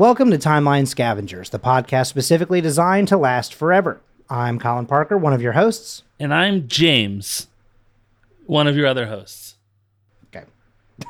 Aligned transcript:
Welcome 0.00 0.30
to 0.30 0.38
Timeline 0.38 0.88
Scavengers, 0.88 1.50
the 1.50 1.58
podcast 1.58 2.06
specifically 2.06 2.62
designed 2.62 3.08
to 3.08 3.18
last 3.18 3.52
forever. 3.52 4.00
I'm 4.30 4.58
Colin 4.58 4.86
Parker, 4.86 5.18
one 5.18 5.34
of 5.34 5.42
your 5.42 5.52
hosts. 5.52 6.04
And 6.18 6.32
I'm 6.32 6.68
James, 6.68 7.48
one 8.46 8.66
of 8.66 8.78
your 8.78 8.86
other 8.86 9.08
hosts. 9.08 9.56
Okay. 10.34 10.46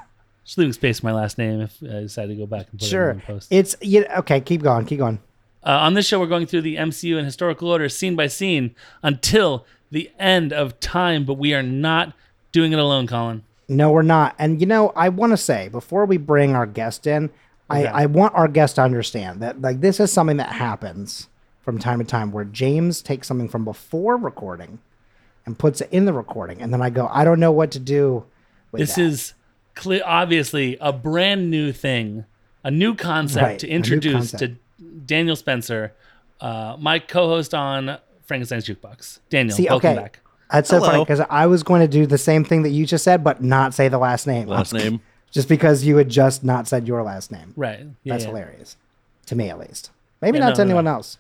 Just 0.44 0.58
leaving 0.58 0.72
space 0.72 0.98
for 0.98 1.06
my 1.06 1.12
last 1.12 1.38
name 1.38 1.60
if 1.60 1.80
I 1.84 2.00
decide 2.00 2.30
to 2.30 2.34
go 2.34 2.46
back 2.46 2.66
and 2.72 2.80
put 2.80 2.82
it 2.82 2.86
in 2.86 2.90
Sure. 2.90 3.14
the 3.14 3.20
post. 3.20 3.46
It's 3.52 3.76
you 3.80 4.06
okay, 4.06 4.40
keep 4.40 4.60
going, 4.60 4.86
keep 4.86 4.98
going. 4.98 5.20
Uh, 5.64 5.70
on 5.70 5.94
this 5.94 6.08
show, 6.08 6.18
we're 6.18 6.26
going 6.26 6.46
through 6.46 6.62
the 6.62 6.74
MCU 6.74 7.16
in 7.16 7.24
historical 7.24 7.68
order, 7.68 7.88
scene 7.88 8.16
by 8.16 8.26
scene, 8.26 8.74
until 9.04 9.64
the 9.92 10.10
end 10.18 10.52
of 10.52 10.80
time. 10.80 11.24
But 11.24 11.34
we 11.34 11.54
are 11.54 11.62
not 11.62 12.12
doing 12.50 12.72
it 12.72 12.78
alone, 12.80 13.06
Colin. 13.06 13.44
No, 13.68 13.92
we're 13.92 14.02
not. 14.02 14.34
And 14.36 14.60
you 14.60 14.66
know, 14.66 14.88
I 14.96 15.10
want 15.10 15.30
to 15.30 15.36
say 15.36 15.68
before 15.68 16.06
we 16.06 16.16
bring 16.16 16.56
our 16.56 16.66
guest 16.66 17.06
in, 17.06 17.30
Okay. 17.70 17.86
I, 17.86 18.02
I 18.02 18.06
want 18.06 18.34
our 18.34 18.48
guest 18.48 18.76
to 18.76 18.82
understand 18.82 19.40
that 19.42 19.60
like 19.60 19.80
this 19.80 20.00
is 20.00 20.12
something 20.12 20.36
that 20.38 20.52
happens 20.52 21.28
from 21.62 21.78
time 21.78 21.98
to 21.98 22.04
time 22.04 22.32
where 22.32 22.44
James 22.44 23.02
takes 23.02 23.26
something 23.28 23.48
from 23.48 23.64
before 23.64 24.16
recording 24.16 24.78
and 25.46 25.58
puts 25.58 25.80
it 25.80 25.88
in 25.92 26.04
the 26.04 26.12
recording, 26.12 26.60
and 26.60 26.72
then 26.72 26.82
I 26.82 26.90
go, 26.90 27.08
I 27.12 27.24
don't 27.24 27.40
know 27.40 27.52
what 27.52 27.70
to 27.72 27.78
do 27.78 28.24
with 28.72 28.80
This 28.80 28.94
that. 28.96 29.02
is 29.02 29.34
cle 29.74 30.00
obviously 30.04 30.76
a 30.80 30.92
brand 30.92 31.50
new 31.50 31.72
thing, 31.72 32.24
a 32.64 32.70
new 32.70 32.94
concept 32.94 33.42
Right, 33.42 33.58
to 33.60 33.68
introduce 33.68 34.32
concept. 34.32 34.56
to 34.78 34.84
Daniel 35.06 35.36
Spencer, 35.36 35.92
uh, 36.40 36.76
my 36.78 36.98
co-host 36.98 37.54
on 37.54 37.98
Frankenstein's 38.24 38.66
Jukebox. 38.66 39.20
Daniel, 39.30 39.56
See, 39.56 39.66
welcome 39.68 39.90
okay. 39.90 40.00
back. 40.02 40.20
That's 40.50 40.68
so 40.68 40.80
funny 40.80 40.92
Hello. 40.94 41.04
because 41.04 41.20
I 41.30 41.46
was 41.46 41.62
going 41.62 41.80
to 41.80 41.88
do 41.88 42.06
the 42.06 42.18
same 42.18 42.44
thing 42.44 42.62
that 42.62 42.70
you 42.70 42.84
just 42.84 43.04
said, 43.04 43.22
but 43.22 43.42
not 43.42 43.72
say 43.74 43.88
the 43.88 43.98
last 43.98 44.26
name. 44.26 44.48
Last 44.48 44.72
name. 44.72 45.00
Just 45.30 45.48
because 45.48 45.84
you 45.84 45.96
had 45.96 46.08
just 46.08 46.42
not 46.42 46.66
said 46.66 46.86
your 46.88 47.02
last 47.02 47.30
name. 47.30 47.52
Right. 47.56 47.86
Yeah, 48.02 48.14
That's 48.14 48.24
yeah. 48.24 48.30
hilarious. 48.30 48.76
To 49.26 49.36
me, 49.36 49.48
at 49.50 49.58
least. 49.58 49.90
Maybe 50.20 50.38
Yeah, 50.38 50.44
not 50.46 50.50
no, 50.50 50.54
to 50.56 50.58
no, 50.58 50.64
anyone 50.64 50.84
no. 50.86 50.90
else. 50.92 51.18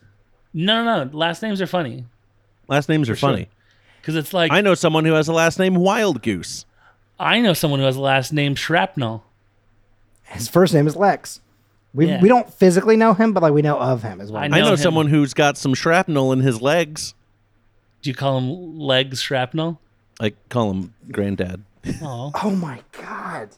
No, 0.52 0.84
no, 0.84 1.04
no. 1.04 1.16
Last 1.16 1.42
names 1.42 1.60
are 1.62 1.66
funny 1.66 2.04
Last 2.66 2.88
names 2.88 3.08
are 3.08 3.14
sure. 3.16 3.30
funny. 3.30 3.48
because 4.00 4.16
it's 4.16 4.32
like 4.34 4.50
I 4.52 4.60
know 4.60 4.74
someone 4.74 5.04
who 5.04 5.12
has 5.12 5.28
a 5.28 5.32
last 5.32 5.58
name 5.58 5.74
Wild 5.76 6.22
Goose. 6.22 6.64
I 7.18 7.40
know 7.40 7.52
someone 7.52 7.80
who 7.80 7.86
has 7.86 7.96
a 7.96 8.00
last 8.00 8.32
name 8.32 8.54
Shrapnel. 8.54 9.22
His 10.24 10.48
first 10.48 10.72
name 10.74 10.86
is 10.86 10.96
Lex. 10.96 11.40
We, 11.92 12.06
Yeah. 12.06 12.20
we 12.20 12.28
don't 12.28 12.52
physically 12.52 12.96
know 12.96 13.14
him, 13.14 13.32
but 13.32 13.42
like 13.42 13.52
we 13.52 13.62
know 13.62 13.78
of 13.78 14.02
him 14.02 14.20
as 14.20 14.30
well. 14.30 14.42
I 14.42 14.46
I 14.46 14.48
know 14.48 14.70
know 14.70 14.76
someone 14.76 15.08
who's 15.08 15.34
got 15.34 15.56
some 15.58 15.74
shrapnel 15.74 16.32
in 16.32 16.40
his 16.40 16.60
legs. 16.62 17.14
Do 18.02 18.10
you 18.10 18.14
call 18.16 18.38
him 18.38 18.78
Legs 18.78 19.20
Shrapnel? 19.20 19.80
I 20.20 20.32
call 20.48 20.70
him 20.70 20.94
Granddad. 21.10 21.62
Oh, 22.00 22.30
Oh 22.42 22.50
my 22.50 22.80
god. 22.92 23.50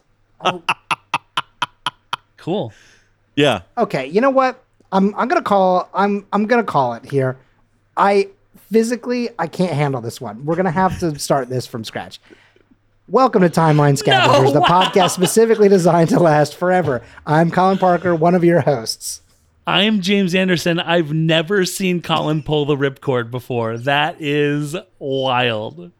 Oh. 0.43 0.61
cool. 2.37 2.73
Yeah. 3.35 3.61
Okay, 3.77 4.07
you 4.07 4.21
know 4.21 4.29
what? 4.29 4.63
I'm 4.91 5.15
I'm 5.15 5.27
gonna 5.27 5.41
call 5.41 5.89
I'm 5.93 6.25
I'm 6.33 6.45
gonna 6.45 6.63
call 6.63 6.93
it 6.93 7.05
here. 7.05 7.37
I 7.97 8.29
physically 8.71 9.29
I 9.39 9.47
can't 9.47 9.71
handle 9.71 10.01
this 10.01 10.19
one. 10.19 10.45
We're 10.45 10.55
gonna 10.55 10.71
have 10.71 10.99
to 10.99 11.17
start 11.17 11.49
this 11.49 11.65
from 11.65 11.83
scratch. 11.83 12.19
Welcome 13.07 13.41
to 13.41 13.49
Timeline 13.49 13.97
Scavengers, 13.97 14.53
the 14.53 14.61
podcast 14.61 15.11
specifically 15.11 15.67
designed 15.67 16.09
to 16.09 16.19
last 16.19 16.55
forever. 16.55 17.01
I'm 17.25 17.51
Colin 17.51 17.77
Parker, 17.77 18.15
one 18.15 18.35
of 18.35 18.43
your 18.43 18.61
hosts. 18.61 19.21
I'm 19.65 20.01
James 20.01 20.35
Anderson. 20.35 20.79
I've 20.79 21.13
never 21.13 21.65
seen 21.65 22.01
Colin 22.01 22.43
pull 22.43 22.65
the 22.65 22.75
ripcord 22.75 23.31
before. 23.31 23.77
That 23.77 24.17
is 24.19 24.75
wild. 24.99 25.91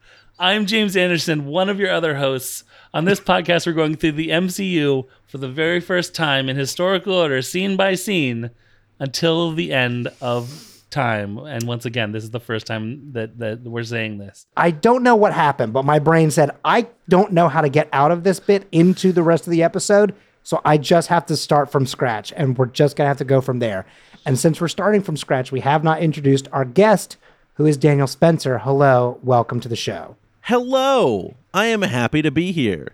I'm 0.43 0.65
James 0.65 0.97
Anderson, 0.97 1.45
one 1.45 1.69
of 1.69 1.79
your 1.79 1.89
other 1.89 2.15
hosts. 2.15 2.65
On 2.93 3.05
this 3.05 3.21
podcast, 3.21 3.65
we're 3.65 3.71
going 3.71 3.95
through 3.95 4.11
the 4.11 4.27
MCU 4.27 5.07
for 5.25 5.37
the 5.37 5.47
very 5.47 5.79
first 5.79 6.13
time 6.13 6.49
in 6.49 6.57
historical 6.57 7.13
order, 7.13 7.41
scene 7.41 7.77
by 7.77 7.95
scene, 7.95 8.51
until 8.99 9.53
the 9.53 9.71
end 9.71 10.09
of 10.19 10.83
time. 10.89 11.37
And 11.37 11.65
once 11.65 11.85
again, 11.85 12.11
this 12.11 12.25
is 12.25 12.31
the 12.31 12.41
first 12.41 12.67
time 12.67 13.13
that, 13.13 13.39
that 13.39 13.61
we're 13.61 13.85
saying 13.85 14.17
this. 14.17 14.45
I 14.57 14.71
don't 14.71 15.01
know 15.01 15.15
what 15.15 15.31
happened, 15.31 15.71
but 15.71 15.85
my 15.85 15.97
brain 15.97 16.29
said 16.29 16.51
I 16.65 16.89
don't 17.07 17.31
know 17.31 17.47
how 17.47 17.61
to 17.61 17.69
get 17.69 17.87
out 17.93 18.11
of 18.11 18.25
this 18.25 18.41
bit 18.41 18.67
into 18.73 19.13
the 19.13 19.23
rest 19.23 19.47
of 19.47 19.51
the 19.51 19.63
episode. 19.63 20.13
So 20.43 20.59
I 20.65 20.77
just 20.77 21.07
have 21.07 21.25
to 21.27 21.37
start 21.37 21.71
from 21.71 21.85
scratch 21.85 22.33
and 22.35 22.57
we're 22.57 22.65
just 22.65 22.97
going 22.97 23.05
to 23.05 23.09
have 23.09 23.17
to 23.19 23.23
go 23.23 23.39
from 23.39 23.59
there. 23.59 23.85
And 24.25 24.37
since 24.37 24.59
we're 24.59 24.67
starting 24.67 25.03
from 25.03 25.15
scratch, 25.15 25.53
we 25.53 25.61
have 25.61 25.85
not 25.85 26.01
introduced 26.01 26.49
our 26.51 26.65
guest, 26.65 27.15
who 27.53 27.65
is 27.65 27.77
Daniel 27.77 28.07
Spencer. 28.07 28.57
Hello, 28.57 29.19
welcome 29.23 29.61
to 29.61 29.69
the 29.69 29.77
show. 29.77 30.17
Hello. 30.47 31.35
I 31.53 31.67
am 31.67 31.83
happy 31.83 32.21
to 32.21 32.29
be 32.29 32.51
here. 32.51 32.89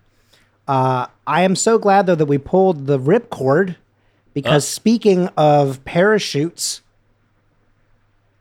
Uh, 0.68 1.08
I 1.26 1.42
am 1.42 1.56
so 1.56 1.80
glad 1.80 2.06
though 2.06 2.14
that 2.14 2.28
we 2.28 2.38
pulled 2.38 2.86
the 2.86 3.00
ripcord 3.00 3.76
because 4.36 4.64
uh. 4.64 4.68
speaking 4.68 5.30
of 5.30 5.84
parachutes, 5.84 6.84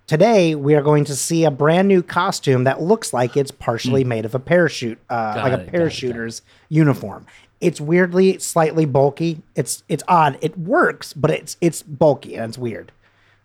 today 0.07 0.55
we 0.55 0.75
are 0.75 0.83
going 0.83 1.07
to 1.07 1.17
see 1.17 1.47
a 1.47 1.51
brand 1.51 1.89
new 1.89 2.03
costume 2.03 2.65
that 2.65 2.83
looks 2.83 3.15
like 3.15 3.35
it's 3.35 3.51
partially 3.51 4.03
hmm. 4.03 4.11
made 4.11 4.25
of 4.27 4.35
a 4.35 4.39
parachute, 4.39 4.99
uh, 5.09 5.33
like 5.37 5.53
it, 5.53 5.55
a 5.55 5.57
got 5.57 5.61
it, 5.61 5.73
got 5.73 5.75
it. 5.75 5.89
parachuter's 5.89 6.43
uniform. 6.69 7.27
It's 7.63 7.81
weirdly 7.81 8.39
slightly 8.41 8.85
bulky. 8.85 9.41
It's 9.55 9.85
it's 9.89 10.05
odd. 10.07 10.37
It 10.43 10.59
works, 10.59 11.15
but 11.15 11.31
it's 11.31 11.57
it's 11.63 11.83
bulky 11.83 12.35
and 12.35 12.51
it's 12.51 12.59
weird. 12.59 12.93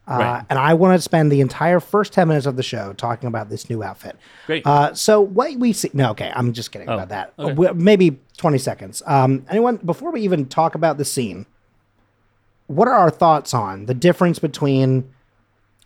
Uh, 0.05 0.17
Right. 0.17 0.45
And 0.49 0.59
I 0.59 0.73
want 0.73 0.97
to 0.97 1.01
spend 1.01 1.31
the 1.31 1.39
entire 1.39 1.79
first 1.79 2.11
ten 2.11 2.27
minutes 2.27 2.45
of 2.45 2.57
the 2.57 2.63
show 2.63 2.91
talking 2.93 3.27
about 3.27 3.49
this 3.49 3.69
new 3.69 3.81
outfit. 3.83 4.17
Great. 4.47 4.65
Uh, 4.67 4.93
so 4.93 5.21
what 5.21 5.55
we 5.57 5.71
see? 5.71 5.89
No, 5.93 6.11
okay, 6.11 6.31
I'm 6.35 6.51
just 6.51 6.71
kidding 6.71 6.89
about 6.89 7.09
that. 7.09 7.33
okay. 7.39 7.67
Uh, 7.67 7.73
Maybe 7.73 8.19
20 8.37 8.57
seconds. 8.57 9.01
Um, 9.05 9.45
anyone 9.49 9.77
before 9.77 10.11
we 10.11 10.21
even 10.21 10.45
talk 10.47 10.75
about 10.75 10.97
the 10.97 11.05
scene? 11.05 11.45
What 12.67 12.87
are 12.87 12.93
our 12.95 13.09
thoughts 13.09 13.53
on 13.53 13.85
the 13.85 13.93
difference 13.93 14.39
between, 14.39 15.09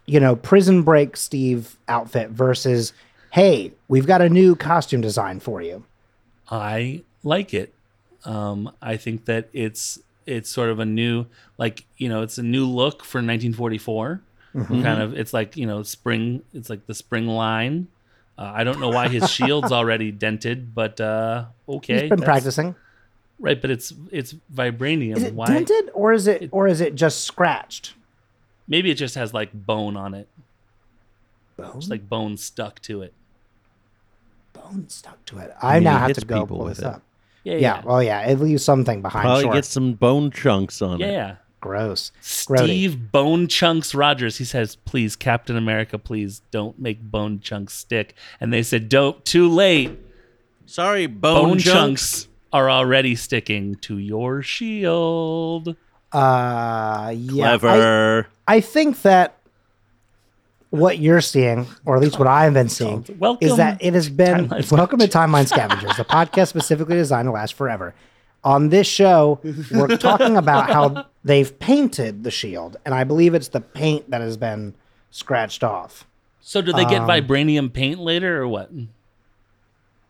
you 0.06 0.20
know, 0.20 0.36
Prison 0.36 0.84
Break 0.84 1.18
Steve 1.18 1.78
outfit 1.88 2.30
versus, 2.30 2.94
hey, 3.32 3.74
we've 3.88 4.08
got 4.08 4.22
a 4.22 4.30
new 4.30 4.56
costume 4.56 5.02
design 5.02 5.40
for 5.40 5.62
you. 5.62 5.84
I 6.50 7.04
like 7.24 7.54
it. 7.54 7.74
Um, 8.26 8.72
I 8.82 8.96
think 8.98 9.26
that 9.26 9.50
it's 9.54 10.00
it's 10.28 10.50
sort 10.50 10.70
of 10.70 10.80
a 10.80 10.86
new 10.86 11.26
like 11.58 11.86
you 11.98 12.10
know 12.10 12.22
it's 12.22 12.38
a 12.38 12.44
new 12.44 12.68
look 12.68 13.04
for 13.04 13.18
1944. 13.18 14.22
Mm-hmm. 14.54 14.82
Kind 14.84 15.02
of 15.02 15.18
it's 15.18 15.34
like 15.34 15.58
you 15.58 15.66
know 15.66 15.82
spring. 15.84 16.44
It's 16.54 16.70
like 16.70 16.86
the 16.86 16.94
spring 16.94 17.28
line. 17.28 17.88
Uh, 18.38 18.52
I 18.54 18.64
don't 18.64 18.80
know 18.80 18.90
why 18.90 19.08
his 19.08 19.30
shield's 19.36 19.72
already 19.72 20.12
dented, 20.12 20.76
but 20.76 21.02
uh, 21.02 21.46
okay. 21.68 22.02
He's 22.02 22.10
been 22.10 22.22
practicing. 22.22 22.76
right? 23.40 23.60
But 23.60 23.72
it's 23.72 23.94
it's 24.12 24.36
vibranium. 24.54 25.18
Is 25.18 25.24
it 25.24 25.34
why? 25.34 25.48
dented 25.48 25.90
or 25.94 26.14
is 26.14 26.28
it 26.28 26.50
or 26.52 26.68
is 26.68 26.82
it 26.82 26.94
just 26.96 27.24
scratched? 27.24 27.94
Maybe 28.68 28.92
it 28.92 28.96
just 28.96 29.16
has 29.16 29.34
like 29.34 29.52
bone 29.54 29.96
on 29.98 30.14
it, 30.14 30.28
Bone, 31.56 31.80
just 31.80 31.90
like 31.90 32.08
bone 32.10 32.36
stuck 32.38 32.82
to 32.84 33.02
it. 33.02 33.14
bone 34.54 34.90
stuck 34.90 35.24
to 35.28 35.38
it. 35.40 35.54
I 35.62 35.76
mean, 35.76 35.84
now 35.86 36.00
he 36.00 36.08
have 36.14 36.18
to 36.18 36.26
go 36.26 36.46
pull 36.46 36.60
with 36.66 36.78
this 36.78 36.80
it. 36.80 36.86
up. 36.86 37.02
Yeah, 37.48 37.54
Yeah, 37.54 37.60
yeah, 37.60 37.82
well, 37.86 38.04
yeah, 38.04 38.22
it 38.28 38.40
leaves 38.40 38.64
something 38.64 39.02
behind. 39.02 39.24
Probably 39.24 39.44
sure. 39.44 39.54
get 39.54 39.66
some 39.66 39.94
bone 39.94 40.32
chunks 40.32 40.82
on 40.82 41.00
yeah. 41.00 41.08
it. 41.08 41.12
yeah. 41.12 41.36
Gross. 41.60 42.12
Grody. 42.22 42.64
Steve 42.66 43.12
Bone 43.12 43.48
Chunks 43.48 43.96
Rogers. 43.96 44.38
He 44.38 44.44
says, 44.46 44.76
"Please, 44.76 45.16
Captain 45.16 45.58
America, 45.58 45.98
please 45.98 46.42
don't 46.52 46.78
make 46.80 47.02
Bone 47.02 47.40
Chunks 47.40 47.74
stick." 47.74 48.14
And 48.40 48.54
they 48.54 48.62
said, 48.62 48.90
"Don't. 48.90 49.26
Too 49.26 49.50
late. 49.50 49.92
Sorry, 50.68 51.08
bone, 51.08 51.50
Bone, 51.50 51.58
chunks. 51.60 51.74
chunks 52.24 52.28
are 52.54 52.70
already 52.70 53.16
sticking 53.16 53.74
to 53.78 53.98
your 53.98 54.44
shield." 54.44 55.76
Uh, 56.12 57.14
yeah. 57.16 57.54
I- 57.54 57.58
Clever. 57.58 58.28
I 58.48 58.62
think 58.62 59.02
that 59.02 59.37
what 60.70 61.00
you're 61.00 61.22
seeing, 61.22 61.66
or 61.86 61.96
at 61.96 62.02
least 62.02 62.20
what 62.20 62.28
I've 62.28 62.54
been 62.54 62.70
seeing, 62.70 63.06
Welcome 63.20 63.48
is 63.48 63.56
that 63.58 63.78
it 63.84 63.94
has 63.94 64.10
been 64.10 64.50
Timeline 64.50 64.72
welcome 64.72 65.00
to 65.00 65.08
Timeline 65.08 65.48
Scavengers, 65.48 65.92
a 66.00 66.06
podcast 66.06 66.50
specifically 66.50 66.96
designed 66.96 67.28
to 67.28 67.32
last 67.32 67.54
forever. 67.54 67.94
On 68.44 68.70
this 68.70 68.88
show, 68.88 69.40
we're 69.72 69.98
talking 69.98 70.38
about 70.38 70.70
how 70.70 71.06
they've 71.24 71.58
painted 71.60 72.24
the 72.24 72.32
shield, 72.32 72.78
and 72.86 72.94
I 72.94 73.04
believe 73.04 73.34
it's 73.34 73.48
the 73.50 73.62
paint 73.62 74.10
that 74.12 74.22
has 74.22 74.38
been 74.38 74.74
scratched 75.12 75.64
off. 75.64 76.06
So, 76.42 76.62
do 76.62 76.72
they 76.72 76.86
get 76.86 77.02
Um, 77.02 77.08
vibranium 77.10 77.74
paint 77.74 78.00
later, 78.00 78.42
or 78.42 78.48
what? 78.48 78.70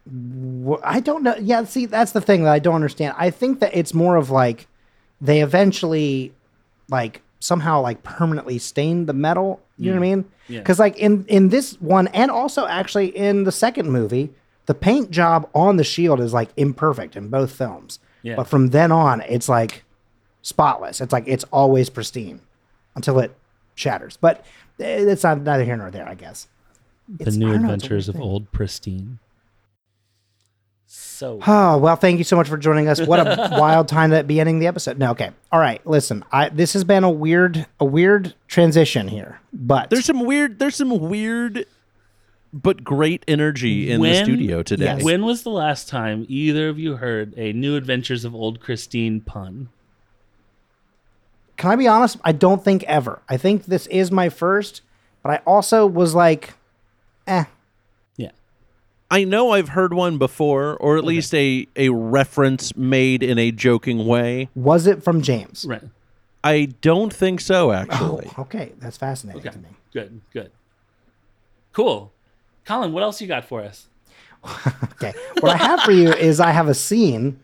Wh- 0.07 0.79
I 0.83 0.99
don't 0.99 1.23
know. 1.23 1.35
Yeah, 1.39 1.63
see, 1.63 1.85
that's 1.85 2.11
the 2.11 2.21
thing 2.21 2.43
that 2.43 2.51
I 2.53 2.59
don't 2.59 2.75
understand. 2.75 3.15
I 3.17 3.29
think 3.29 3.59
that 3.59 3.75
it's 3.75 3.93
more 3.93 4.15
of 4.17 4.29
like 4.29 4.67
they 5.19 5.41
eventually, 5.41 6.33
like 6.89 7.21
somehow, 7.39 7.81
like 7.81 8.03
permanently 8.03 8.57
stained 8.57 9.07
the 9.07 9.13
metal. 9.13 9.61
You 9.77 9.91
know 9.91 9.99
what 9.99 10.05
I 10.05 10.09
mean? 10.15 10.23
Mm. 10.23 10.27
Yeah. 10.49 10.59
Because 10.59 10.79
like 10.79 10.97
in 10.97 11.25
in 11.27 11.49
this 11.49 11.79
one, 11.81 12.07
and 12.07 12.31
also 12.31 12.65
actually 12.67 13.15
in 13.15 13.43
the 13.43 13.51
second 13.51 13.91
movie, 13.91 14.31
the 14.65 14.73
paint 14.73 15.11
job 15.11 15.49
on 15.53 15.77
the 15.77 15.83
shield 15.83 16.19
is 16.19 16.33
like 16.33 16.49
imperfect 16.57 17.15
in 17.15 17.29
both 17.29 17.51
films. 17.51 17.99
Yeah. 18.23 18.35
But 18.35 18.47
from 18.47 18.69
then 18.69 18.91
on, 18.91 19.21
it's 19.21 19.47
like 19.49 19.83
spotless. 20.41 21.01
It's 21.01 21.13
like 21.13 21.25
it's 21.27 21.43
always 21.51 21.89
pristine 21.89 22.41
until 22.95 23.19
it 23.19 23.35
shatters. 23.75 24.17
But 24.17 24.43
eh, 24.79 25.05
it's 25.07 25.23
not 25.23 25.41
neither 25.41 25.63
here 25.63 25.77
nor 25.77 25.91
there, 25.91 26.07
I 26.07 26.15
guess. 26.15 26.47
The 27.07 27.21
It's- 27.23 27.35
new 27.35 27.51
don't 27.51 27.61
know, 27.63 27.73
it's 27.73 27.83
a 27.83 27.85
adventures 27.85 28.09
of 28.09 28.15
thing. 28.15 28.23
old 28.23 28.51
pristine. 28.51 29.19
So 31.17 31.39
Oh, 31.47 31.77
well, 31.79 31.95
thank 31.95 32.19
you 32.19 32.23
so 32.23 32.35
much 32.35 32.47
for 32.47 32.57
joining 32.57 32.87
us. 32.87 33.01
What 33.01 33.19
a 33.19 33.49
wild 33.59 33.87
time 33.87 34.11
to 34.11 34.23
be 34.23 34.39
ending 34.39 34.59
the 34.59 34.67
episode. 34.67 34.99
No, 34.99 35.11
okay. 35.11 35.31
All 35.51 35.59
right, 35.59 35.85
listen. 35.85 36.23
I 36.31 36.49
this 36.49 36.73
has 36.73 36.83
been 36.83 37.03
a 37.03 37.09
weird 37.09 37.65
a 37.79 37.85
weird 37.85 38.35
transition 38.47 39.07
here. 39.07 39.39
But 39.51 39.89
There's 39.89 40.05
some 40.05 40.23
weird. 40.23 40.59
There's 40.59 40.75
some 40.75 41.09
weird, 41.09 41.65
but 42.53 42.83
great 42.83 43.23
energy 43.27 43.89
in 43.89 44.01
the 44.01 44.23
studio 44.23 44.61
today. 44.61 44.85
Yes. 44.85 45.03
when 45.03 45.25
was 45.25 45.41
the 45.41 45.49
last 45.49 45.89
time 45.89 46.25
either 46.29 46.69
of 46.69 46.77
you 46.77 46.97
heard 46.97 47.33
a 47.35 47.51
New 47.51 47.75
Adventures 47.75 48.23
of 48.23 48.35
Old 48.35 48.59
Christine 48.59 49.19
pun? 49.21 49.69
can 51.57 51.71
I 51.71 51.75
be 51.75 51.87
honest? 51.87 52.17
I 52.23 52.33
don't 52.33 52.63
think 52.63 52.83
ever. 52.83 53.19
I 53.27 53.37
think 53.37 53.65
this 53.65 53.87
is 53.87 54.11
my 54.11 54.29
first, 54.29 54.81
but 55.23 55.31
I 55.31 55.37
also 55.37 55.87
was 55.87 56.13
like, 56.13 56.53
eh. 57.25 57.45
Yeah. 59.11 59.17
I 59.17 59.23
know 59.23 59.51
I've 59.51 59.69
heard 59.69 59.93
one 59.93 60.17
before, 60.17 60.75
or 60.77 60.97
at 60.97 61.03
least 61.03 61.33
a 61.33 61.67
a 61.75 61.89
reference 61.89 62.75
made 62.75 63.23
in 63.23 63.37
a 63.39 63.51
joking 63.51 64.05
way. 64.05 64.49
Was 64.55 64.87
it 64.87 65.03
from 65.03 65.21
James? 65.21 65.65
Right. 65.67 65.83
I 66.43 66.69
don't 66.81 67.13
think 67.13 67.41
so, 67.41 67.69
Oh, 67.69 67.73
actually. 67.73 68.29
okay. 68.39 68.71
That's 68.79 68.95
fascinating 68.97 69.41
Okay. 69.41 69.49
to 69.51 69.57
me. 69.59 69.69
Good. 69.91 70.21
Good. 70.31 70.51
Cool. 71.73 72.11
Colin, 72.65 72.91
what 72.93 73.03
else 73.03 73.21
you 73.21 73.27
got 73.27 73.45
for 73.45 73.61
us? 73.63 73.87
Okay. 74.93 75.13
What 75.41 75.51
I 75.53 75.57
have 75.57 75.81
for 75.81 75.91
you 75.91 76.11
is 76.13 76.39
I 76.39 76.51
have 76.51 76.67
a 76.67 76.73
scene 76.73 77.39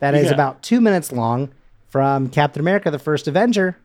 that 0.00 0.14
is 0.14 0.26
Yeah. 0.26 0.32
about 0.34 0.62
two 0.62 0.80
minutes 0.80 1.12
long 1.12 1.50
from 1.88 2.28
Captain 2.28 2.60
America: 2.60 2.90
The 2.90 2.98
First 2.98 3.28
Avenger, 3.28 3.76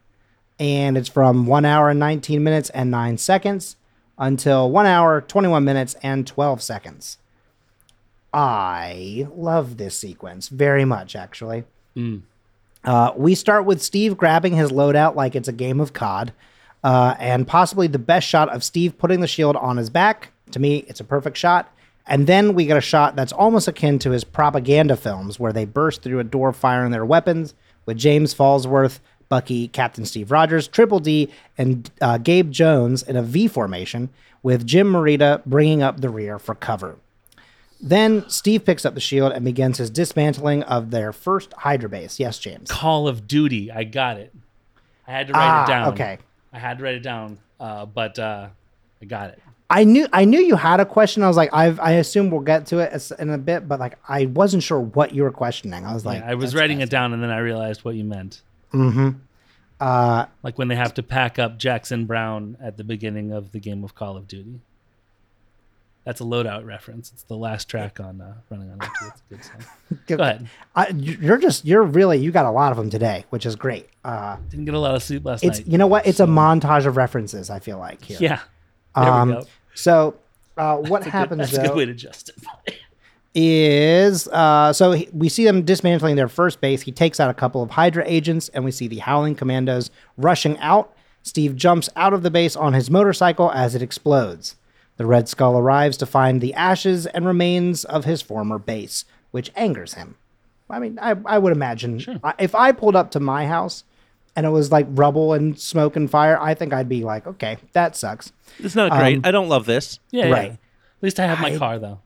and 0.60 0.98
it's 0.98 1.10
from 1.10 1.46
one 1.46 1.66
hour 1.66 1.90
and 1.90 2.00
nineteen 2.00 2.44
minutes 2.44 2.70
and 2.72 2.90
nine 2.90 3.18
seconds 3.18 3.76
until 4.18 4.70
one 4.70 4.86
hour 4.86 5.22
twenty-one 5.22 5.64
minutes 5.64 5.96
and 6.02 6.26
twelve 6.26 6.62
seconds. 6.62 7.18
I 8.34 9.28
love 9.34 9.78
this 9.78 9.98
sequence 9.98 10.50
very 10.50 10.86
much, 10.86 11.16
actually. 11.16 11.64
Uh, 12.84 13.12
we 13.16 13.34
start 13.34 13.66
with 13.66 13.82
Steve 13.82 14.18
grabbing 14.18 14.54
his 14.54 14.72
loadout 14.72 15.16
like 15.16 15.36
it's 15.36 15.48
a 15.48 15.54
game 15.54 15.80
of 15.80 15.94
COD, 15.94 16.34
uh, 16.84 17.16
and 17.18 17.48
possibly 17.48 17.88
the 17.88 17.98
best 17.98 18.28
shot 18.28 18.50
of 18.50 18.64
Steve 18.64 18.98
putting 18.98 19.22
the 19.22 19.28
shield 19.28 19.56
on 19.56 19.78
his 19.78 19.90
back. 19.90 20.32
To 20.52 20.60
me, 20.60 20.86
it's 20.88 21.00
a 21.00 21.06
perfect 21.06 21.38
shot. 21.38 21.72
And 22.06 22.28
then 22.28 22.54
we 22.54 22.68
get 22.68 22.78
a 22.78 22.82
shot 22.82 23.16
that's 23.16 23.34
almost 23.34 23.68
akin 23.68 23.98
to 24.00 24.12
his 24.12 24.24
propaganda 24.24 24.96
films, 24.96 25.40
where 25.40 25.52
they 25.52 25.66
burst 25.66 26.04
through 26.04 26.20
a 26.20 26.24
door 26.24 26.54
firing 26.54 26.92
their 26.92 27.06
weapons 27.06 27.56
with 27.88 27.98
James 27.98 28.34
Falsworth, 28.36 29.00
Bucky, 29.30 29.68
Captain 29.70 30.06
Steve 30.06 30.32
Rogers, 30.32 30.68
Triple 30.68 31.00
D, 31.00 31.30
and 31.58 31.90
uh, 32.02 32.18
Gabe 32.18 32.52
Jones 32.52 33.04
in 33.04 33.16
a 33.16 33.22
V 33.24 33.48
formation, 33.48 34.10
with 34.44 34.66
Jim 34.66 34.92
Morita 34.92 35.44
bringing 35.46 35.82
up 35.82 36.02
the 36.02 36.10
rear 36.10 36.38
for 36.40 36.54
cover. 36.56 36.98
Then 37.82 38.28
Steve 38.30 38.64
picks 38.66 38.86
up 38.86 38.94
the 38.94 39.02
shield 39.02 39.32
and 39.34 39.44
begins 39.44 39.78
his 39.78 39.90
dismantling 39.90 40.64
of 40.64 40.92
their 40.92 41.12
first 41.12 41.52
Hydra 41.54 41.90
base. 41.90 42.20
Yes, 42.20 42.40
James. 42.40 42.70
Call 42.72 43.08
of 43.08 43.28
Duty. 43.28 43.72
I 43.72 43.84
got 43.84 44.18
it. 44.18 44.34
I 45.08 45.12
had 45.12 45.28
to 45.28 45.34
write 45.34 45.40
Ah, 45.42 45.64
it 45.64 45.68
down. 45.68 45.94
okay. 45.94 46.18
I 46.54 46.60
had 46.60 46.78
to 46.78 46.84
write 46.84 46.96
it 46.96 47.02
down, 47.04 47.38
uh, 47.60 47.86
but 47.86 48.18
uh, 48.18 48.48
I 49.02 49.06
got 49.06 49.32
it. 49.32 49.42
I 49.70 49.84
knew 49.84 50.08
I 50.14 50.26
knew 50.26 50.40
you 50.40 50.56
had 50.56 50.80
a 50.80 50.86
question. 50.86 51.22
I 51.24 51.28
was 51.28 51.36
like, 51.38 51.50
I 51.52 51.66
I 51.82 51.92
assume 51.94 52.30
we'll 52.30 52.42
get 52.42 52.68
to 52.68 52.78
it 52.80 53.12
in 53.20 53.30
a 53.32 53.38
bit, 53.38 53.68
but 53.68 53.80
like 53.80 53.98
I 54.08 54.28
wasn't 54.28 54.62
sure 54.64 54.80
what 54.80 55.14
you 55.14 55.24
were 55.24 55.32
questioning. 55.32 55.86
I 55.86 55.94
was 55.94 56.06
like, 56.06 56.22
Yeah, 56.22 56.30
I 56.32 56.36
was 56.36 56.56
writing 56.56 56.82
it 56.82 56.90
down, 56.92 57.14
and 57.14 57.22
then 57.22 57.32
I 57.32 57.40
realized 57.40 57.84
what 57.84 57.96
you 57.96 58.04
meant. 58.04 58.42
Mm-hmm. 58.76 59.10
Uh, 59.80 60.26
like 60.44 60.58
when 60.58 60.68
they 60.70 60.76
have 60.76 60.94
to 60.96 61.04
pack 61.04 61.38
up 61.38 61.58
Jackson 61.58 62.06
Browne 62.06 62.58
at 62.62 62.78
the 62.78 62.84
beginning 62.84 63.32
of 63.32 63.52
the 63.52 63.60
game 63.60 63.84
of 63.84 63.94
Call 63.96 64.16
of 64.18 64.28
Duty. 64.28 64.62
That's 66.06 66.22
a 66.22 66.24
loadout 66.24 66.66
reference. 66.66 67.12
It's 67.12 67.24
the 67.24 67.36
last 67.36 67.68
track 67.68 68.00
on 68.00 68.22
uh, 68.22 68.36
Running 68.52 68.70
on 68.70 68.78
Empty. 68.80 69.06
It's 69.08 69.22
a 69.22 69.34
good 69.34 69.44
song. 69.44 70.00
Go 70.08 70.16
ahead. 70.18 70.48
I, 70.76 70.90
you're 70.90 71.38
just 71.38 71.66
you're 71.66 71.82
really 71.82 72.20
you 72.20 72.32
got 72.32 72.46
a 72.46 72.52
lot 72.52 72.72
of 72.72 72.78
them 72.78 72.92
today, 72.92 73.26
which 73.32 73.44
is 73.46 73.56
great. 73.56 73.90
Uh, 74.04 74.38
Didn't 74.50 74.66
get 74.66 74.76
a 74.76 74.80
lot 74.80 74.94
of 74.94 75.02
sleep 75.02 75.26
last 75.26 75.44
it's 75.44 75.60
night. 75.60 75.68
you 75.68 75.80
know 75.80 75.88
what? 75.88 76.06
It's 76.06 76.20
a 76.20 76.28
montage 76.28 76.86
of 76.86 76.96
references. 76.96 77.50
I 77.50 77.58
feel 77.58 77.80
like 77.80 78.04
here. 78.04 78.18
yeah. 78.22 78.40
There 78.96 79.04
Um, 79.04 79.30
we 79.30 79.36
go. 79.36 79.44
So 79.74 80.16
uh, 80.58 80.78
what 80.78 81.04
happens 81.06 81.40
That's 81.52 81.58
a 81.58 81.68
good 81.70 81.76
way 81.76 81.86
to 81.86 81.94
justify 81.96 82.52
it. 82.68 82.76
Is 83.36 84.28
uh, 84.30 84.72
so 84.74 84.94
he, 84.94 85.10
we 85.14 85.30
see 85.30 85.44
them 85.46 85.64
dismantling 85.64 86.16
their 86.16 86.28
first 86.30 86.62
base. 86.62 86.82
He 86.82 86.92
takes 86.92 87.20
out 87.20 87.30
a 87.30 87.34
couple 87.34 87.62
of 87.62 87.72
Hydra 87.72 88.04
agents, 88.08 88.50
and 88.50 88.64
we 88.66 88.72
see 88.72 88.88
the 88.88 89.00
Howling 89.00 89.36
Commandos 89.36 89.92
rushing 90.18 90.58
out. 90.60 90.94
Steve 91.24 91.56
jumps 91.56 91.90
out 91.96 92.14
of 92.14 92.24
the 92.24 92.32
base 92.32 92.56
on 92.56 92.74
his 92.74 92.90
motorcycle 92.90 93.52
as 93.52 93.76
it 93.76 93.82
explodes. 93.82 94.56
The 94.98 95.06
Red 95.06 95.28
Skull 95.28 95.58
arrives 95.58 95.98
to 95.98 96.06
find 96.06 96.40
the 96.40 96.54
ashes 96.54 97.06
and 97.08 97.26
remains 97.26 97.84
of 97.84 98.06
his 98.06 98.22
former 98.22 98.58
base, 98.58 99.04
which 99.32 99.52
angers 99.56 99.96
him. 99.96 100.16
I 100.70 100.80
mean, 100.80 100.98
I, 101.02 101.16
I 101.26 101.38
would 101.38 101.52
imagine 101.52 102.20
I, 102.24 102.34
if 102.40 102.56
I 102.56 102.72
pulled 102.72 102.96
up 102.96 103.12
to 103.12 103.20
my 103.20 103.46
house 103.48 103.84
and 104.36 104.46
it 104.46 104.50
was 104.50 104.72
like 104.72 104.88
rubble 104.92 105.34
and 105.34 105.60
smoke 105.60 105.96
and 105.96 106.10
fire, 106.10 106.40
I 106.40 106.54
think 106.54 106.74
I'd 106.74 106.90
be 106.90 107.04
like, 107.04 107.28
okay, 107.28 107.58
that 107.74 107.96
sucks. 107.96 108.32
It's 108.60 108.76
not 108.76 108.92
great. 108.92 109.18
Um, 109.18 109.22
I 109.26 109.32
don't 109.32 109.50
love 109.50 109.66
this. 109.66 110.00
Yeah, 110.12 110.30
Right. 110.30 110.46
yeah. 110.52 110.52
At 110.54 111.04
least 111.04 111.20
I 111.20 111.26
have 111.28 111.40
my 111.42 111.54
I- 111.54 111.58
car 111.58 111.78
though. 111.80 112.00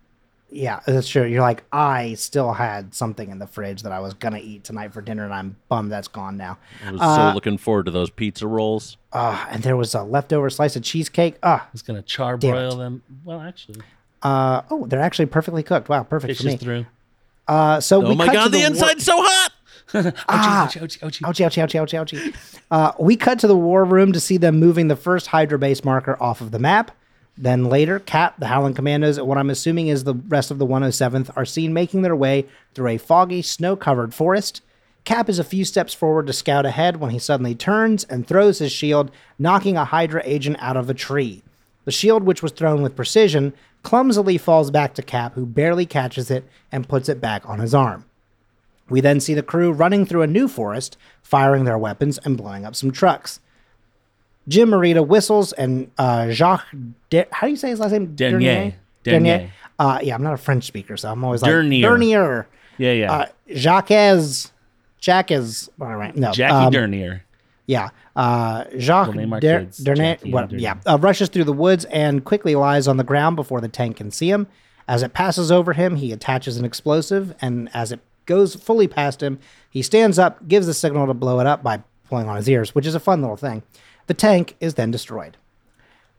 Yeah, 0.51 0.79
that's 0.85 1.07
true. 1.07 1.25
You're 1.25 1.41
like, 1.41 1.63
I 1.71 2.15
still 2.15 2.53
had 2.53 2.95
something 2.95 3.29
in 3.29 3.37
the 3.39 3.45
fridge 3.45 3.83
that 3.83 3.91
I 3.91 3.99
was 3.99 4.13
gonna 4.15 4.39
eat 4.39 4.63
tonight 4.63 4.93
for 4.93 5.01
dinner, 5.01 5.23
and 5.25 5.33
I'm 5.33 5.55
bummed 5.67 5.91
that's 5.91 6.07
gone 6.07 6.37
now. 6.37 6.57
I 6.85 6.91
was 6.91 7.01
Uh, 7.01 7.29
so 7.31 7.35
looking 7.35 7.57
forward 7.59 7.85
to 7.85 7.91
those 7.91 8.09
pizza 8.09 8.47
rolls. 8.47 8.97
Uh, 9.13 9.45
and 9.51 9.61
there 9.63 9.77
was 9.77 9.93
a 9.93 10.01
leftover 10.03 10.49
slice 10.49 10.75
of 10.75 10.81
cheesecake. 10.83 11.35
Ah, 11.43 11.65
I 11.65 11.69
was 11.71 11.81
gonna 11.83 12.01
char 12.01 12.37
Damn 12.37 12.51
broil 12.51 12.75
them. 12.77 13.03
Well, 13.23 13.39
actually, 13.41 13.81
uh, 14.23 14.63
oh, 14.71 14.85
they're 14.87 15.01
actually 15.01 15.27
perfectly 15.27 15.61
cooked. 15.63 15.87
Wow, 15.87 16.03
perfect 16.03 16.31
it's 16.31 16.41
for 16.41 16.47
me. 16.47 16.53
just 16.53 16.63
through. 16.63 16.85
Uh, 17.47 17.79
so 17.79 18.03
Oh 18.03 18.09
we 18.09 18.15
my 18.15 18.25
cut 18.25 18.31
to 18.31 18.37
god, 18.37 18.51
the, 18.51 18.57
war- 18.59 18.67
inside's 18.67 19.03
so 19.05 19.13
hot! 19.17 19.51
Ah. 20.29 20.67
Ouchie, 20.71 20.81
ouchie, 20.81 20.99
ouchie, 20.99 21.21
ouchie. 21.21 21.45
Ouchie, 21.45 21.63
ouchie, 21.63 21.79
ouchie, 21.81 21.99
ouchie, 21.99 22.19
ouchie. 22.31 22.59
Uh, 22.69 22.91
we 22.99 23.15
cut 23.15 23.39
to 23.39 23.47
the 23.47 23.55
war 23.55 23.83
room 23.83 24.11
to 24.13 24.19
see 24.19 24.37
them 24.37 24.59
moving 24.59 24.87
the 24.87 24.95
first 24.95 25.27
Hydra 25.27 25.57
base 25.57 25.83
marker 25.83 26.15
off 26.21 26.41
of 26.41 26.51
the 26.51 26.59
map. 26.59 26.91
Then 27.41 27.69
later, 27.69 27.99
Cap, 27.99 28.37
the 28.37 28.47
Howling 28.47 28.73
Commandos, 28.73 29.17
and 29.17 29.25
what 29.25 29.37
I'm 29.37 29.49
assuming 29.49 29.87
is 29.87 30.03
the 30.03 30.13
rest 30.13 30.51
of 30.51 30.59
the 30.59 30.67
107th, 30.67 31.31
are 31.37 31.45
seen 31.45 31.73
making 31.73 32.01
their 32.01 32.15
way 32.15 32.45
through 32.75 32.89
a 32.89 32.97
foggy, 32.97 33.41
snow 33.41 33.77
covered 33.77 34.13
forest. 34.13 34.61
Cap 35.05 35.29
is 35.29 35.39
a 35.39 35.43
few 35.45 35.63
steps 35.63 35.93
forward 35.93 36.27
to 36.27 36.33
scout 36.33 36.65
ahead 36.65 36.97
when 36.97 37.11
he 37.11 37.17
suddenly 37.17 37.55
turns 37.55 38.03
and 38.03 38.27
throws 38.27 38.59
his 38.59 38.73
shield, 38.73 39.09
knocking 39.39 39.77
a 39.77 39.85
Hydra 39.85 40.21
agent 40.25 40.57
out 40.59 40.75
of 40.75 40.89
a 40.89 40.93
tree. 40.93 41.41
The 41.85 41.93
shield, 41.93 42.23
which 42.23 42.43
was 42.43 42.51
thrown 42.51 42.81
with 42.81 42.97
precision, 42.97 43.53
clumsily 43.83 44.37
falls 44.37 44.69
back 44.69 44.93
to 44.95 45.01
Cap, 45.01 45.35
who 45.35 45.45
barely 45.45 45.85
catches 45.85 46.29
it 46.29 46.43
and 46.73 46.89
puts 46.89 47.07
it 47.07 47.21
back 47.21 47.47
on 47.47 47.59
his 47.59 47.73
arm. 47.73 48.03
We 48.89 48.99
then 48.99 49.21
see 49.21 49.33
the 49.33 49.43
crew 49.43 49.71
running 49.71 50.05
through 50.05 50.23
a 50.23 50.27
new 50.27 50.49
forest, 50.49 50.97
firing 51.21 51.63
their 51.63 51.77
weapons 51.77 52.19
and 52.25 52.35
blowing 52.35 52.65
up 52.65 52.75
some 52.75 52.91
trucks. 52.91 53.39
Jim 54.49 54.69
Morita 54.71 55.05
whistles 55.07 55.53
and 55.53 55.89
uh, 55.97 56.29
Jacques, 56.31 56.65
De- 57.09 57.27
how 57.31 57.47
do 57.47 57.51
you 57.51 57.57
say 57.57 57.69
his 57.69 57.79
last 57.79 57.91
name? 57.91 58.15
Dernier. 58.15 58.73
Dernier. 59.03 59.51
Uh, 59.77 59.99
yeah, 60.03 60.13
I'm 60.15 60.23
not 60.23 60.33
a 60.33 60.37
French 60.37 60.65
speaker, 60.65 60.97
so 60.97 61.09
I'm 61.09 61.23
always 61.23 61.41
like 61.41 61.49
Dernier. 61.51 61.81
Dernier. 61.87 62.47
Yeah, 62.77 62.91
yeah. 62.91 63.11
Uh, 63.13 63.25
Jacques, 63.53 64.51
Jacques 65.01 65.31
is 65.31 65.69
all 65.79 65.95
right. 65.95 66.15
No, 66.15 66.31
Jackie 66.31 66.53
um, 66.65 66.71
Dernier. 66.71 67.23
yeah. 67.65 67.89
Uh, 68.15 68.65
Jacques 68.77 69.13
We'll 69.15 69.39
Der- 69.39 69.65
Dernier, 69.81 70.17
what- 70.25 70.49
Dernier. 70.49 70.57
yeah, 70.61 70.75
uh, 70.85 70.97
rushes 70.99 71.29
through 71.29 71.45
the 71.45 71.53
woods 71.53 71.85
and 71.85 72.25
quickly 72.25 72.55
lies 72.55 72.87
on 72.87 72.97
the 72.97 73.03
ground 73.03 73.35
before 73.37 73.61
the 73.61 73.69
tank 73.69 73.97
can 73.97 74.11
see 74.11 74.29
him. 74.29 74.47
As 74.87 75.03
it 75.03 75.13
passes 75.13 75.51
over 75.51 75.73
him, 75.73 75.97
he 75.97 76.11
attaches 76.11 76.57
an 76.57 76.65
explosive, 76.65 77.35
and 77.41 77.69
as 77.75 77.91
it 77.91 77.99
goes 78.25 78.55
fully 78.55 78.87
past 78.87 79.21
him, 79.21 79.39
he 79.69 79.81
stands 79.83 80.17
up, 80.17 80.47
gives 80.47 80.65
the 80.65 80.73
signal 80.73 81.05
to 81.07 81.13
blow 81.13 81.39
it 81.39 81.45
up 81.47 81.61
by 81.63 81.83
pulling 82.09 82.27
on 82.27 82.35
his 82.37 82.49
ears, 82.49 82.73
which 82.73 82.87
is 82.87 82.95
a 82.95 82.99
fun 82.99 83.21
little 83.21 83.37
thing. 83.37 83.61
The 84.09 84.15
tank 84.15 84.55
is 84.59 84.73
then 84.73 84.89
destroyed. 84.89 85.37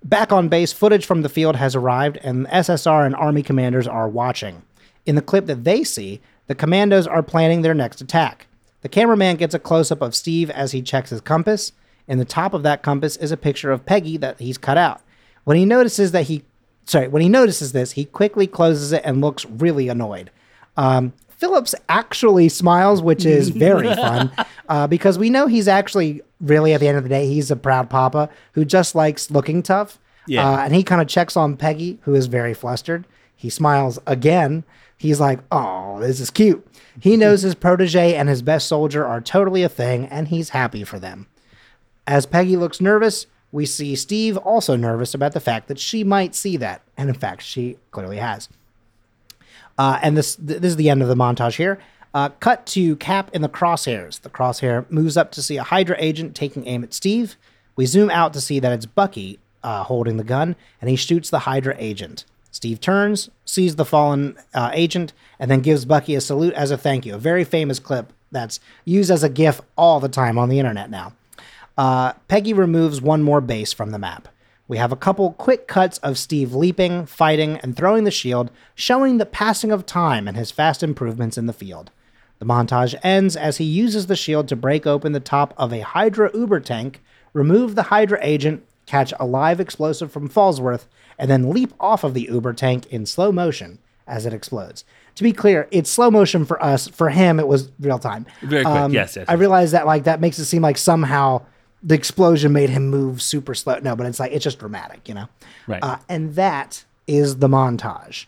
Back 0.05 0.31
on 0.31 0.49
base, 0.49 0.73
footage 0.73 1.05
from 1.05 1.23
the 1.23 1.29
field 1.29 1.57
has 1.57 1.75
arrived, 1.75 2.19
and 2.23 2.47
SSR 2.47 3.05
and 3.05 3.17
Army 3.17 3.43
commanders 3.43 3.89
are 3.89 4.09
watching. 4.09 4.63
In 5.07 5.17
the 5.17 5.21
clip 5.21 5.47
that 5.47 5.65
they 5.65 5.83
see, 5.83 6.21
the 6.47 6.55
commandos 6.55 7.09
are 7.09 7.21
planning 7.21 7.63
their 7.63 7.75
next 7.75 8.01
attack. 8.01 8.47
The 8.83 8.89
cameraman 8.89 9.39
gets 9.39 9.57
a 9.57 9.59
close 9.59 9.91
up 9.91 10.03
of 10.03 10.15
Steve 10.15 10.51
as 10.51 10.71
he 10.71 10.83
checks 10.83 11.11
his 11.11 11.21
compass. 11.21 11.73
In 12.07 12.19
the 12.19 12.25
top 12.25 12.55
of 12.55 12.63
that 12.63 12.85
compass 12.85 13.17
is 13.17 13.33
a 13.33 13.37
picture 13.37 13.73
of 13.73 13.85
Peggy 13.85 14.17
that 14.19 14.39
he's 14.39 14.57
cut 14.57 14.79
out. 14.79 15.01
When 15.43 15.57
he 15.57 15.65
notices 15.65 16.13
that 16.13 16.27
he, 16.27 16.45
sorry, 16.85 17.09
when 17.09 17.23
he 17.23 17.29
notices 17.29 17.73
this, 17.73 17.93
he 17.93 18.05
quickly 18.05 18.47
closes 18.47 18.93
it 18.93 19.03
and 19.05 19.21
looks 19.21 19.45
really 19.47 19.89
annoyed. 19.89 20.31
Um, 20.77 21.13
Phillips 21.41 21.75
actually 21.89 22.51
smiles, 22.51 23.01
which 23.01 23.25
is 23.25 23.49
very 23.67 23.89
fun 23.95 24.31
uh, 24.69 24.87
because 24.87 25.19
we 25.19 25.31
know 25.31 25.47
he's 25.47 25.69
actually 25.69 26.21
really 26.39 26.75
at 26.75 26.81
the 26.81 26.89
end 26.89 26.99
of 26.99 27.03
the 27.03 27.09
day 27.09 27.27
he's 27.27 27.51
a 27.51 27.57
proud 27.57 27.89
papa 27.89 28.29
who 28.53 28.65
just 28.65 28.95
likes 28.95 29.31
looking 29.31 29.63
tough. 29.63 29.99
Yeah. 30.27 30.47
Uh, 30.47 30.59
and 30.59 30.75
he 30.75 30.83
kind 30.83 31.01
of 31.01 31.09
checks 31.09 31.39
on 31.39 31.57
Peggy, 31.57 31.99
who 32.03 32.15
is 32.15 32.27
very 32.27 32.53
flustered. 32.53 33.07
He 33.35 33.49
smiles 33.49 33.99
again. 34.07 34.65
He's 34.99 35.19
like, 35.19 35.41
"Oh, 35.51 35.99
this 35.99 36.21
is 36.21 36.29
cute." 36.31 36.67
He 37.01 37.17
knows 37.23 37.41
his 37.41 37.55
protege 37.55 38.15
and 38.15 38.29
his 38.29 38.43
best 38.43 38.69
soldier 38.69 39.07
are 39.07 39.23
totally 39.23 39.63
a 39.63 39.69
thing, 39.71 40.05
and 40.07 40.29
he's 40.29 40.51
happy 40.51 40.85
for 40.85 40.99
them. 40.99 41.27
As 42.07 42.27
Peggy 42.27 42.59
looks 42.59 42.83
nervous, 42.83 43.27
we 43.51 43.65
see 43.65 43.97
Steve 43.97 44.37
also 44.37 44.77
nervous 44.77 45.15
about 45.15 45.33
the 45.33 45.41
fact 45.41 45.69
that 45.69 45.79
she 45.79 46.05
might 46.05 46.35
see 46.35 46.59
that, 46.59 46.83
and 46.99 47.09
in 47.09 47.15
fact, 47.15 47.43
she 47.43 47.79
clearly 47.93 48.19
has. 48.19 48.51
Uh, 49.81 49.99
and 50.03 50.15
this 50.15 50.37
th- 50.37 50.61
this 50.61 50.73
is 50.73 50.77
the 50.77 50.91
end 50.91 51.01
of 51.01 51.09
the 51.09 51.15
montage 51.15 51.57
here. 51.57 51.79
Uh, 52.13 52.29
cut 52.29 52.67
to 52.67 52.97
Cap 52.97 53.31
in 53.33 53.41
the 53.41 53.49
crosshairs. 53.49 54.21
The 54.21 54.29
crosshair 54.29 54.85
moves 54.91 55.17
up 55.17 55.33
to 55.33 55.43
see 55.43 55.57
a 55.57 55.63
Hydra 55.63 55.97
agent 55.99 56.35
taking 56.35 56.67
aim 56.67 56.85
at 56.85 56.93
Steve. 56.93 57.37
We 57.77 57.87
zoom 57.87 58.11
out 58.11 58.35
to 58.35 58.43
see 58.43 58.61
that 58.61 58.73
it's 58.73 58.85
Bucky 58.85 59.39
uh, 59.63 59.85
holding 59.85 60.19
the 60.19 60.25
gun, 60.25 60.55
and 60.83 60.91
he 60.91 60.97
shoots 60.97 61.31
the 61.31 61.41
Hydra 61.41 61.77
agent. 61.79 62.27
Steve 62.51 62.79
turns, 62.79 63.31
sees 63.47 63.77
the 63.77 63.87
fallen 63.87 64.37
uh, 64.53 64.71
agent, 64.75 65.15
and 65.39 65.51
then 65.51 65.61
gives 65.61 65.87
Bucky 65.87 66.15
a 66.15 66.21
salute 66.21 66.53
as 66.53 66.71
a 66.71 66.77
thank 66.77 67.07
you. 67.07 67.15
A 67.15 67.19
very 67.19 67.45
famous 67.45 67.79
clip 67.79 68.13
that's 68.31 68.61
used 68.85 69.11
as 69.11 69.23
a 69.23 69.31
GIF 69.31 69.63
all 69.79 69.99
the 69.99 70.11
time 70.11 70.37
on 70.37 70.51
the 70.51 70.59
internet 70.59 70.91
now. 70.91 71.15
Uh, 71.79 72.13
Peggy 72.29 72.53
removes 72.53 73.01
one 73.01 73.23
more 73.23 73.41
base 73.41 73.73
from 73.73 73.93
the 73.93 73.99
map. 73.99 74.29
We 74.71 74.77
have 74.77 74.93
a 74.93 74.97
couple 74.97 75.33
quick 75.33 75.67
cuts 75.67 75.99
of 75.99 76.17
Steve 76.17 76.55
leaping, 76.55 77.05
fighting, 77.05 77.57
and 77.57 77.77
throwing 77.77 78.05
the 78.05 78.13
shield, 78.13 78.53
showing 78.77 79.19
the 79.19 79.27
passing 79.27 79.73
of 79.73 79.85
time 79.85 80.29
and 80.29 80.37
his 80.37 80.53
fast 80.53 80.85
improvements 80.85 81.37
in 81.37 81.47
the 81.47 81.53
field. 81.53 81.91
The 82.39 82.47
montage 82.47 82.95
ends 83.03 83.35
as 83.35 83.57
he 83.57 83.65
uses 83.65 84.07
the 84.07 84.15
shield 84.15 84.47
to 84.47 84.55
break 84.55 84.87
open 84.87 85.11
the 85.11 85.19
top 85.19 85.55
of 85.57 85.73
a 85.73 85.81
Hydra 85.81 86.31
Uber 86.33 86.61
tank, 86.61 87.03
remove 87.33 87.75
the 87.75 87.83
Hydra 87.83 88.21
agent, 88.23 88.65
catch 88.87 89.13
a 89.19 89.27
live 89.27 89.59
explosive 89.59 90.13
from 90.13 90.29
Falsworth, 90.29 90.87
and 91.19 91.29
then 91.29 91.51
leap 91.51 91.75
off 91.81 92.05
of 92.05 92.15
the 92.15 92.29
Uber 92.31 92.53
tank 92.53 92.87
in 92.93 93.07
slow 93.07 93.33
motion 93.33 93.81
as 94.07 94.25
it 94.25 94.33
explodes. 94.33 94.85
To 95.17 95.25
be 95.25 95.33
clear, 95.33 95.67
it's 95.73 95.91
slow 95.91 96.13
motion 96.13 96.45
for 96.45 96.63
us. 96.63 96.87
For 96.87 97.11
him, 97.11 97.41
it 97.41 97.49
was 97.49 97.73
real 97.81 97.99
time. 97.99 98.25
Very 98.41 98.63
quick. 98.63 98.77
Um, 98.77 98.93
yes, 98.93 99.17
yes, 99.17 99.25
I 99.29 99.35
realize 99.35 99.73
that 99.73 99.85
like 99.85 100.05
that 100.05 100.21
makes 100.21 100.39
it 100.39 100.45
seem 100.45 100.63
like 100.63 100.79
somehow 100.79 101.43
the 101.83 101.95
explosion 101.95 102.53
made 102.53 102.71
him 102.71 102.89
move 102.89 103.23
super 103.23 103.55
slow. 103.55 103.79
No, 103.79 103.97
but 103.97 104.07
it's 104.07 104.21
like 104.21 104.33
it's 104.33 104.45
just 104.45 104.59
dramatic, 104.59 105.09
you 105.09 105.15
know. 105.15 105.29
Right. 105.67 105.83
Uh, 105.83 105.97
and 106.09 106.35
that 106.35 106.85
is 107.07 107.37
the 107.37 107.49
montage. 107.49 108.27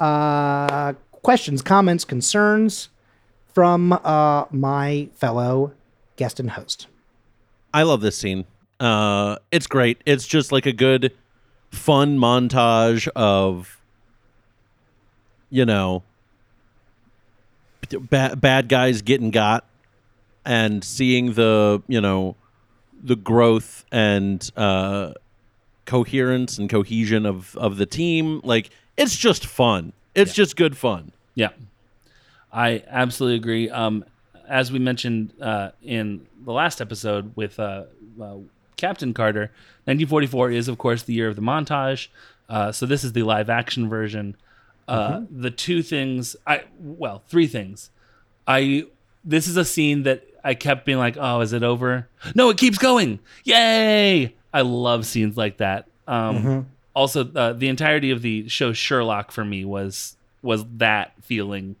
Uh, 0.00 0.94
questions, 1.22 1.62
comments, 1.62 2.04
concerns 2.04 2.88
from 3.52 3.92
uh, 3.92 4.44
my 4.50 5.08
fellow 5.14 5.72
guest 6.16 6.40
and 6.40 6.50
host. 6.50 6.86
I 7.72 7.82
love 7.82 8.00
this 8.00 8.16
scene. 8.16 8.44
Uh, 8.80 9.36
it's 9.52 9.66
great. 9.66 10.00
It's 10.06 10.26
just 10.26 10.52
like 10.52 10.66
a 10.66 10.72
good, 10.72 11.12
fun 11.70 12.18
montage 12.18 13.08
of, 13.14 13.78
you 15.50 15.64
know, 15.64 16.02
bad 18.10 18.40
bad 18.40 18.68
guys 18.68 19.02
getting 19.02 19.30
got, 19.30 19.64
and 20.44 20.82
seeing 20.82 21.34
the 21.34 21.82
you 21.86 22.00
know, 22.00 22.36
the 23.04 23.14
growth 23.16 23.84
and 23.92 24.50
uh, 24.56 25.12
coherence 25.84 26.58
and 26.58 26.68
cohesion 26.68 27.26
of 27.26 27.54
of 27.56 27.76
the 27.76 27.86
team. 27.86 28.40
Like 28.42 28.70
it's 28.96 29.16
just 29.16 29.46
fun. 29.46 29.92
It's 30.14 30.32
just 30.34 30.56
good 30.56 30.76
fun. 30.76 31.12
Yeah, 31.34 31.50
I 32.52 32.82
absolutely 32.88 33.36
agree. 33.36 33.70
Um, 33.70 34.04
as 34.48 34.72
we 34.72 34.78
mentioned 34.78 35.32
uh, 35.40 35.70
in 35.82 36.26
the 36.44 36.52
last 36.52 36.80
episode 36.80 37.32
with 37.36 37.58
uh, 37.60 37.84
uh, 38.20 38.36
Captain 38.76 39.14
Carter, 39.14 39.50
1944 39.86 40.50
is, 40.50 40.68
of 40.68 40.78
course, 40.78 41.02
the 41.02 41.14
year 41.14 41.28
of 41.28 41.36
the 41.36 41.42
montage. 41.42 42.08
Uh, 42.48 42.70
so 42.70 42.86
this 42.86 43.04
is 43.04 43.12
the 43.12 43.22
live 43.22 43.48
action 43.50 43.88
version. 43.88 44.36
Uh, 44.86 45.22
The 45.30 45.50
two 45.50 45.82
things, 45.82 46.36
I 46.46 46.64
well, 46.78 47.22
three 47.28 47.46
things. 47.46 47.90
I 48.46 48.84
this 49.24 49.48
is 49.48 49.56
a 49.56 49.64
scene 49.64 50.02
that 50.02 50.24
I 50.44 50.54
kept 50.54 50.84
being 50.84 50.98
like, 50.98 51.16
oh, 51.18 51.40
is 51.40 51.52
it 51.54 51.62
over? 51.62 52.06
No, 52.34 52.50
it 52.50 52.58
keeps 52.58 52.76
going. 52.78 53.18
Yay! 53.44 54.34
I 54.52 54.60
love 54.60 55.06
scenes 55.06 55.36
like 55.36 55.56
that. 55.56 55.88
Um, 56.06 56.66
Also, 56.94 57.28
uh, 57.32 57.52
the 57.54 57.66
entirety 57.68 58.12
of 58.12 58.22
the 58.22 58.48
show 58.48 58.72
Sherlock 58.72 59.32
for 59.32 59.44
me 59.44 59.64
was 59.64 60.16
was 60.42 60.64
that 60.76 61.12
feeling 61.22 61.74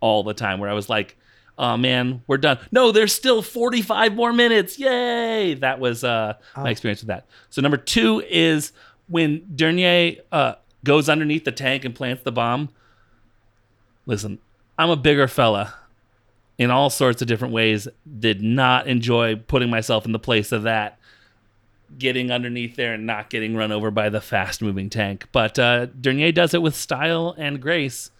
all 0.00 0.24
the 0.24 0.34
time, 0.34 0.58
where 0.58 0.68
I 0.70 0.72
was 0.72 0.88
like, 0.88 1.16
oh 1.58 1.76
man, 1.76 2.22
we're 2.26 2.38
done. 2.38 2.58
No, 2.72 2.90
there's 2.90 3.14
still 3.14 3.42
45 3.42 4.14
more 4.14 4.32
minutes. 4.32 4.76
Yay! 4.78 5.54
That 5.54 5.78
was 5.78 6.02
uh, 6.02 6.34
my 6.56 6.70
experience 6.70 7.00
with 7.02 7.08
that. 7.08 7.26
So 7.50 7.60
number 7.62 7.76
two 7.76 8.22
is 8.28 8.72
when 9.08 9.46
Dernier 9.54 10.16
uh, 10.32 10.54
goes 10.82 11.08
underneath 11.08 11.44
the 11.44 11.52
tank 11.52 11.84
and 11.84 11.94
plants 11.94 12.22
the 12.24 12.32
bomb. 12.32 12.70
Listen, 14.06 14.38
I'm 14.78 14.90
a 14.90 14.96
bigger 14.96 15.28
fella 15.28 15.74
in 16.58 16.70
all 16.70 16.90
sorts 16.90 17.22
of 17.22 17.28
different 17.28 17.54
ways. 17.54 17.86
Did 18.18 18.42
not 18.42 18.86
enjoy 18.86 19.36
putting 19.36 19.70
myself 19.70 20.06
in 20.06 20.12
the 20.12 20.18
place 20.18 20.52
of 20.52 20.62
that, 20.64 20.98
getting 21.98 22.30
underneath 22.30 22.76
there 22.76 22.94
and 22.94 23.06
not 23.06 23.30
getting 23.30 23.56
run 23.56 23.72
over 23.72 23.90
by 23.90 24.08
the 24.08 24.20
fast 24.20 24.62
moving 24.62 24.88
tank. 24.90 25.26
But 25.32 25.58
uh, 25.58 25.86
Dernier 25.86 26.32
does 26.32 26.54
it 26.54 26.62
with 26.62 26.74
style 26.74 27.34
and 27.38 27.60
grace 27.60 28.10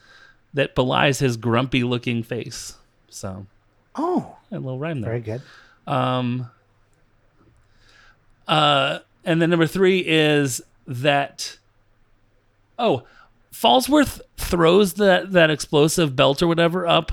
that 0.54 0.74
belies 0.74 1.18
his 1.18 1.36
grumpy 1.36 1.82
looking 1.82 2.22
face. 2.22 2.76
So, 3.08 3.46
Oh, 3.94 4.36
a 4.50 4.56
little 4.58 4.78
rhyme 4.78 5.00
there. 5.00 5.10
very 5.10 5.20
good. 5.20 5.42
Um, 5.86 6.50
uh, 8.46 9.00
and 9.24 9.40
then 9.40 9.50
number 9.50 9.66
three 9.66 10.00
is 10.00 10.60
that, 10.86 11.58
oh, 12.78 13.04
Falsworth 13.52 14.20
throws 14.36 14.94
that 14.94 15.32
that 15.32 15.50
explosive 15.50 16.14
belt 16.14 16.42
or 16.42 16.46
whatever 16.46 16.86
up 16.86 17.12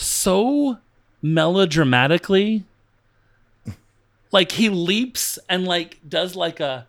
so 0.00 0.78
melodramatically. 1.22 2.64
Like 4.32 4.52
he 4.52 4.68
leaps 4.68 5.38
and 5.48 5.64
like 5.64 5.98
does 6.06 6.36
like 6.36 6.60
a 6.60 6.86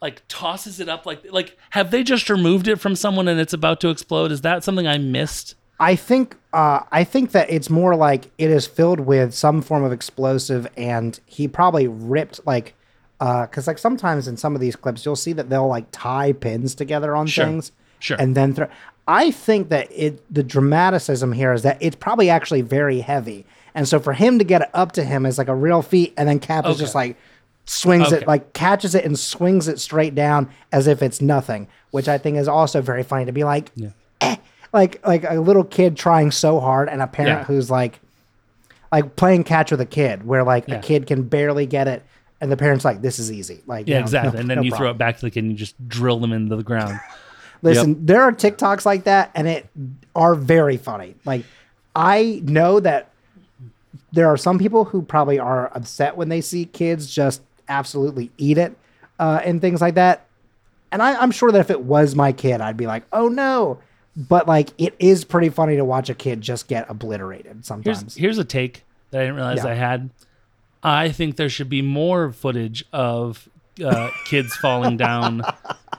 like 0.00 0.22
tosses 0.28 0.78
it 0.78 0.88
up 0.88 1.06
like 1.06 1.24
like 1.32 1.56
have 1.70 1.90
they 1.90 2.02
just 2.04 2.28
removed 2.30 2.68
it 2.68 2.76
from 2.76 2.94
someone 2.94 3.26
and 3.28 3.40
it's 3.40 3.52
about 3.52 3.80
to 3.80 3.88
explode? 3.88 4.30
Is 4.30 4.42
that 4.42 4.62
something 4.62 4.86
I 4.86 4.98
missed? 4.98 5.56
I 5.80 5.96
think 5.96 6.36
uh, 6.52 6.80
I 6.92 7.02
think 7.04 7.32
that 7.32 7.50
it's 7.50 7.68
more 7.68 7.96
like 7.96 8.30
it 8.38 8.50
is 8.50 8.66
filled 8.66 9.00
with 9.00 9.34
some 9.34 9.60
form 9.60 9.84
of 9.84 9.92
explosive, 9.92 10.66
and 10.76 11.18
he 11.26 11.48
probably 11.48 11.86
ripped 11.88 12.46
like 12.46 12.74
because 13.18 13.66
like 13.66 13.78
sometimes 13.78 14.28
in 14.28 14.36
some 14.36 14.54
of 14.54 14.60
these 14.60 14.76
clips 14.76 15.04
you'll 15.04 15.16
see 15.16 15.32
that 15.32 15.48
they'll 15.50 15.66
like 15.68 15.86
tie 15.90 16.32
pins 16.32 16.74
together 16.74 17.16
on 17.16 17.26
Sure. 17.26 17.44
things, 17.46 17.72
Sure. 17.98 18.16
and 18.18 18.34
then 18.34 18.54
throw. 18.54 18.68
I 19.08 19.30
think 19.30 19.68
that 19.68 19.88
it 19.92 20.22
the 20.34 20.42
dramaticism 20.42 21.32
here 21.32 21.52
is 21.52 21.62
that 21.62 21.78
it's 21.80 21.96
probably 21.96 22.28
actually 22.30 22.62
very 22.62 23.00
heavy, 23.00 23.44
and 23.74 23.86
so 23.88 24.00
for 24.00 24.12
him 24.12 24.38
to 24.38 24.44
get 24.44 24.62
it 24.62 24.68
up 24.74 24.92
to 24.92 25.04
him 25.04 25.24
is 25.26 25.38
like 25.38 25.48
a 25.48 25.54
real 25.54 25.82
feat, 25.82 26.12
and 26.16 26.28
then 26.28 26.38
Cap 26.40 26.64
is 26.66 26.72
Okay. 26.72 26.80
just 26.80 26.94
like 26.94 27.16
swings 27.66 28.08
Okay. 28.08 28.18
it 28.22 28.26
like 28.28 28.52
catches 28.52 28.94
it 28.94 29.04
and 29.04 29.18
swings 29.18 29.66
it 29.68 29.80
straight 29.80 30.14
down 30.14 30.48
as 30.72 30.86
if 30.86 31.02
it's 31.02 31.20
nothing, 31.20 31.66
which 31.90 32.08
I 32.08 32.18
think 32.18 32.36
is 32.36 32.48
also 32.48 32.80
very 32.80 33.02
funny 33.02 33.24
to 33.26 33.32
be 33.32 33.44
like. 33.44 33.70
"Eh," 34.20 34.36
like 34.72 35.04
like 35.06 35.24
a 35.28 35.40
little 35.40 35.64
kid 35.64 35.96
trying 35.96 36.30
so 36.32 36.58
hard 36.60 36.88
and 36.88 37.00
a 37.02 37.06
parent 37.06 37.40
Yeah. 37.40 37.44
who's 37.44 37.70
like 37.70 38.00
like 38.92 39.16
playing 39.16 39.44
catch 39.44 39.70
with 39.70 39.80
a 39.80 39.86
kid 39.86 40.26
where 40.26 40.42
like 40.44 40.64
Yeah. 40.68 40.76
a 40.76 40.80
kid 40.82 41.06
can 41.06 41.22
barely 41.22 41.66
get 41.66 41.88
it 41.88 42.02
and 42.40 42.50
the 42.52 42.56
parents 42.56 42.84
like 42.84 43.02
this 43.02 43.18
is 43.18 43.32
easy 43.32 43.62
like 43.66 43.86
Yeah, 43.88 43.94
you 43.96 43.98
know, 44.00 44.04
exactly. 44.04 44.32
no- 44.34 44.40
and 44.40 44.50
then 44.50 44.56
no 44.58 44.62
you 44.62 44.70
throw 44.70 44.90
it 44.90 44.98
back 44.98 45.16
to 45.16 45.22
the 45.22 45.30
kid 45.30 45.42
and 45.44 45.52
you 45.52 45.58
just 45.58 45.74
drill 45.88 46.18
them 46.20 46.32
into 46.32 46.54
the 46.56 46.62
ground. 46.62 46.98
listen 47.62 48.04
there 48.06 48.22
are 48.22 48.32
tiktoks 48.32 48.84
like 48.84 49.04
that 49.04 49.30
and 49.34 49.46
it 49.48 49.66
are 50.14 50.34
very 50.34 50.76
funny. 50.76 51.14
Like 51.24 51.44
i 51.94 52.40
know 52.44 52.78
that 52.80 53.10
there 54.12 54.28
are 54.28 54.36
some 54.36 54.58
people 54.58 54.84
who 54.84 55.02
probably 55.02 55.38
are 55.38 55.70
upset 55.74 56.16
when 56.16 56.28
they 56.28 56.40
see 56.40 56.64
kids 56.66 57.12
just 57.12 57.42
absolutely 57.68 58.30
eat 58.38 58.56
it 58.58 58.76
uh, 59.18 59.40
and 59.44 59.60
things 59.60 59.80
like 59.80 59.94
that. 59.94 60.26
And 60.92 61.02
I, 61.02 61.20
i'm 61.20 61.30
sure 61.30 61.50
that 61.52 61.60
if 61.60 61.70
it 61.70 61.80
was 61.82 62.14
my 62.14 62.32
kid 62.32 62.60
i'd 62.60 62.76
be 62.76 62.86
like 62.86 63.04
oh 63.12 63.28
no. 63.28 63.78
But 64.16 64.48
like 64.48 64.70
it 64.78 64.94
is 64.98 65.24
pretty 65.24 65.50
funny 65.50 65.76
to 65.76 65.84
watch 65.84 66.08
a 66.08 66.14
kid 66.14 66.40
just 66.40 66.68
get 66.68 66.88
obliterated 66.88 67.52
Here's 67.52 67.66
sometimes. 67.66 68.14
here's 68.16 68.38
a 68.38 68.44
take 68.44 68.84
that 69.10 69.20
I 69.20 69.24
didn't 69.24 69.36
realize 69.36 69.58
Yeah. 69.58 69.70
I 69.70 69.74
had. 69.74 70.10
I 70.82 71.10
think 71.10 71.36
there 71.36 71.48
should 71.50 71.68
be 71.68 71.82
more 71.82 72.32
footage 72.32 72.84
of 72.92 73.46
uh, 73.84 74.10
kids 74.24 74.54
falling 74.56 74.96
down 74.96 75.42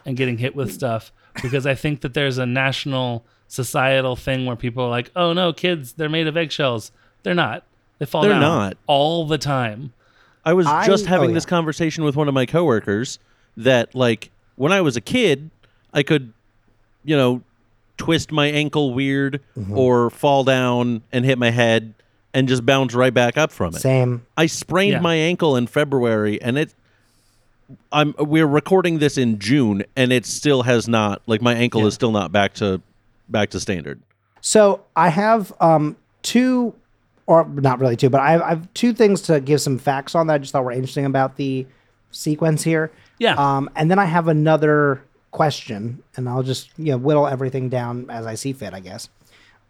and 0.06 0.18
getting 0.18 0.38
hit 0.40 0.56
with 0.56 0.72
stuff 0.74 1.12
because 1.42 1.66
I 1.66 1.76
think 1.76 2.02
that 2.02 2.14
there's 2.14 2.38
a 2.38 2.46
national 2.46 3.26
societal 3.48 4.16
thing 4.16 4.46
where 4.46 4.56
people 4.56 4.84
are 4.84 4.90
like, 4.90 5.12
"Oh 5.16 5.34
no, 5.34 5.54
kids, 5.54 5.94
they're 5.94 6.10
made 6.10 6.28
of 6.28 6.36
eggshells." 6.38 6.92
They're 7.24 7.34
not. 7.36 7.64
They 8.00 8.06
fall 8.06 8.22
They're 8.22 8.32
down 8.32 8.42
not. 8.42 8.78
all 8.88 9.26
the 9.26 9.38
time. 9.38 9.94
I 10.46 10.54
was 10.54 10.68
I- 10.68 10.86
just 10.86 11.06
having 11.08 11.32
oh, 11.32 11.34
this 11.34 11.44
yeah. 11.46 11.50
conversation 11.50 12.04
with 12.04 12.16
one 12.16 12.28
of 12.28 12.34
my 12.34 12.46
coworkers 12.46 13.20
that 13.58 13.94
like 13.96 14.30
when 14.56 14.72
I 14.72 14.82
was 14.82 14.96
a 14.96 15.02
kid, 15.02 15.50
I 15.94 16.04
could, 16.04 16.32
you 17.04 17.18
know, 17.18 17.42
twist 17.98 18.32
my 18.32 18.48
ankle 18.48 18.94
weird 18.94 19.42
Mm-hmm. 19.58 19.78
or 19.78 20.10
fall 20.10 20.44
down 20.44 21.02
and 21.12 21.26
hit 21.26 21.38
my 21.38 21.50
head 21.50 21.94
and 22.34 22.48
just 22.48 22.66
bounce 22.66 22.94
right 22.94 23.14
back 23.14 23.38
up 23.38 23.52
from 23.52 23.74
it. 23.74 23.80
same 23.80 24.26
I 24.38 24.46
sprained 24.46 24.92
Yeah. 24.94 25.00
my 25.00 25.16
ankle 25.16 25.56
in 25.56 25.66
February 25.68 26.40
and 26.42 26.58
it 26.58 26.74
I'm 27.92 28.16
we're 28.18 28.48
recording 28.48 29.00
this 29.00 29.18
in 29.18 29.40
June 29.40 29.84
and 29.96 30.12
it 30.14 30.26
still 30.26 30.64
has 30.64 30.88
not 30.88 31.22
like 31.28 31.42
my 31.42 31.54
ankle 31.54 31.86
is 31.86 31.94
still 31.94 32.12
not 32.12 32.32
back 32.32 32.54
to 32.56 32.82
back 33.30 33.50
to 33.52 33.60
standard. 33.60 34.02
So 34.42 34.86
I 34.96 35.10
have 35.10 35.54
um, 35.60 35.98
two, 36.22 36.74
or 37.26 37.46
not 37.46 37.80
really 37.80 37.98
two, 37.98 38.10
but 38.10 38.22
I 38.22 38.32
have, 38.32 38.42
I 38.42 38.50
have 38.50 38.74
two 38.74 38.94
things 38.94 39.22
to 39.24 39.42
give 39.42 39.62
some 39.62 39.78
facts 39.78 40.16
on 40.16 40.28
that 40.28 40.36
I 40.36 40.38
just 40.38 40.54
thought 40.54 40.64
were 40.64 40.72
interesting 40.72 41.06
about 41.06 41.36
the 41.36 41.66
sequence 42.12 42.64
here. 42.64 42.92
Yeah. 43.20 43.36
Um, 43.36 43.70
and 43.76 43.92
then 43.92 44.00
I 44.00 44.06
have 44.06 44.28
another 44.28 45.04
question, 45.32 46.02
and 46.16 46.30
I'll 46.30 46.44
just 46.44 46.70
you 46.78 46.92
know 46.92 46.98
whittle 46.98 47.28
everything 47.28 47.70
down 47.70 48.10
as 48.10 48.26
I 48.26 48.36
see 48.36 48.54
fit, 48.54 48.74
I 48.74 48.80
guess. 48.80 49.10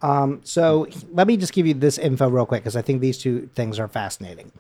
Um, 0.01 0.41
so 0.43 0.87
let 1.11 1.25
me 1.25 1.37
just 1.37 1.53
give 1.53 1.65
you 1.65 1.73
this 1.73 1.97
info 1.97 2.29
real 2.29 2.45
quick 2.45 2.61
because 2.61 2.75
I 2.75 2.83
think 2.83 3.01
these 3.01 3.17
two 3.17 3.49
things 3.55 3.79
are 3.79 3.87
fascinating. 3.87 4.51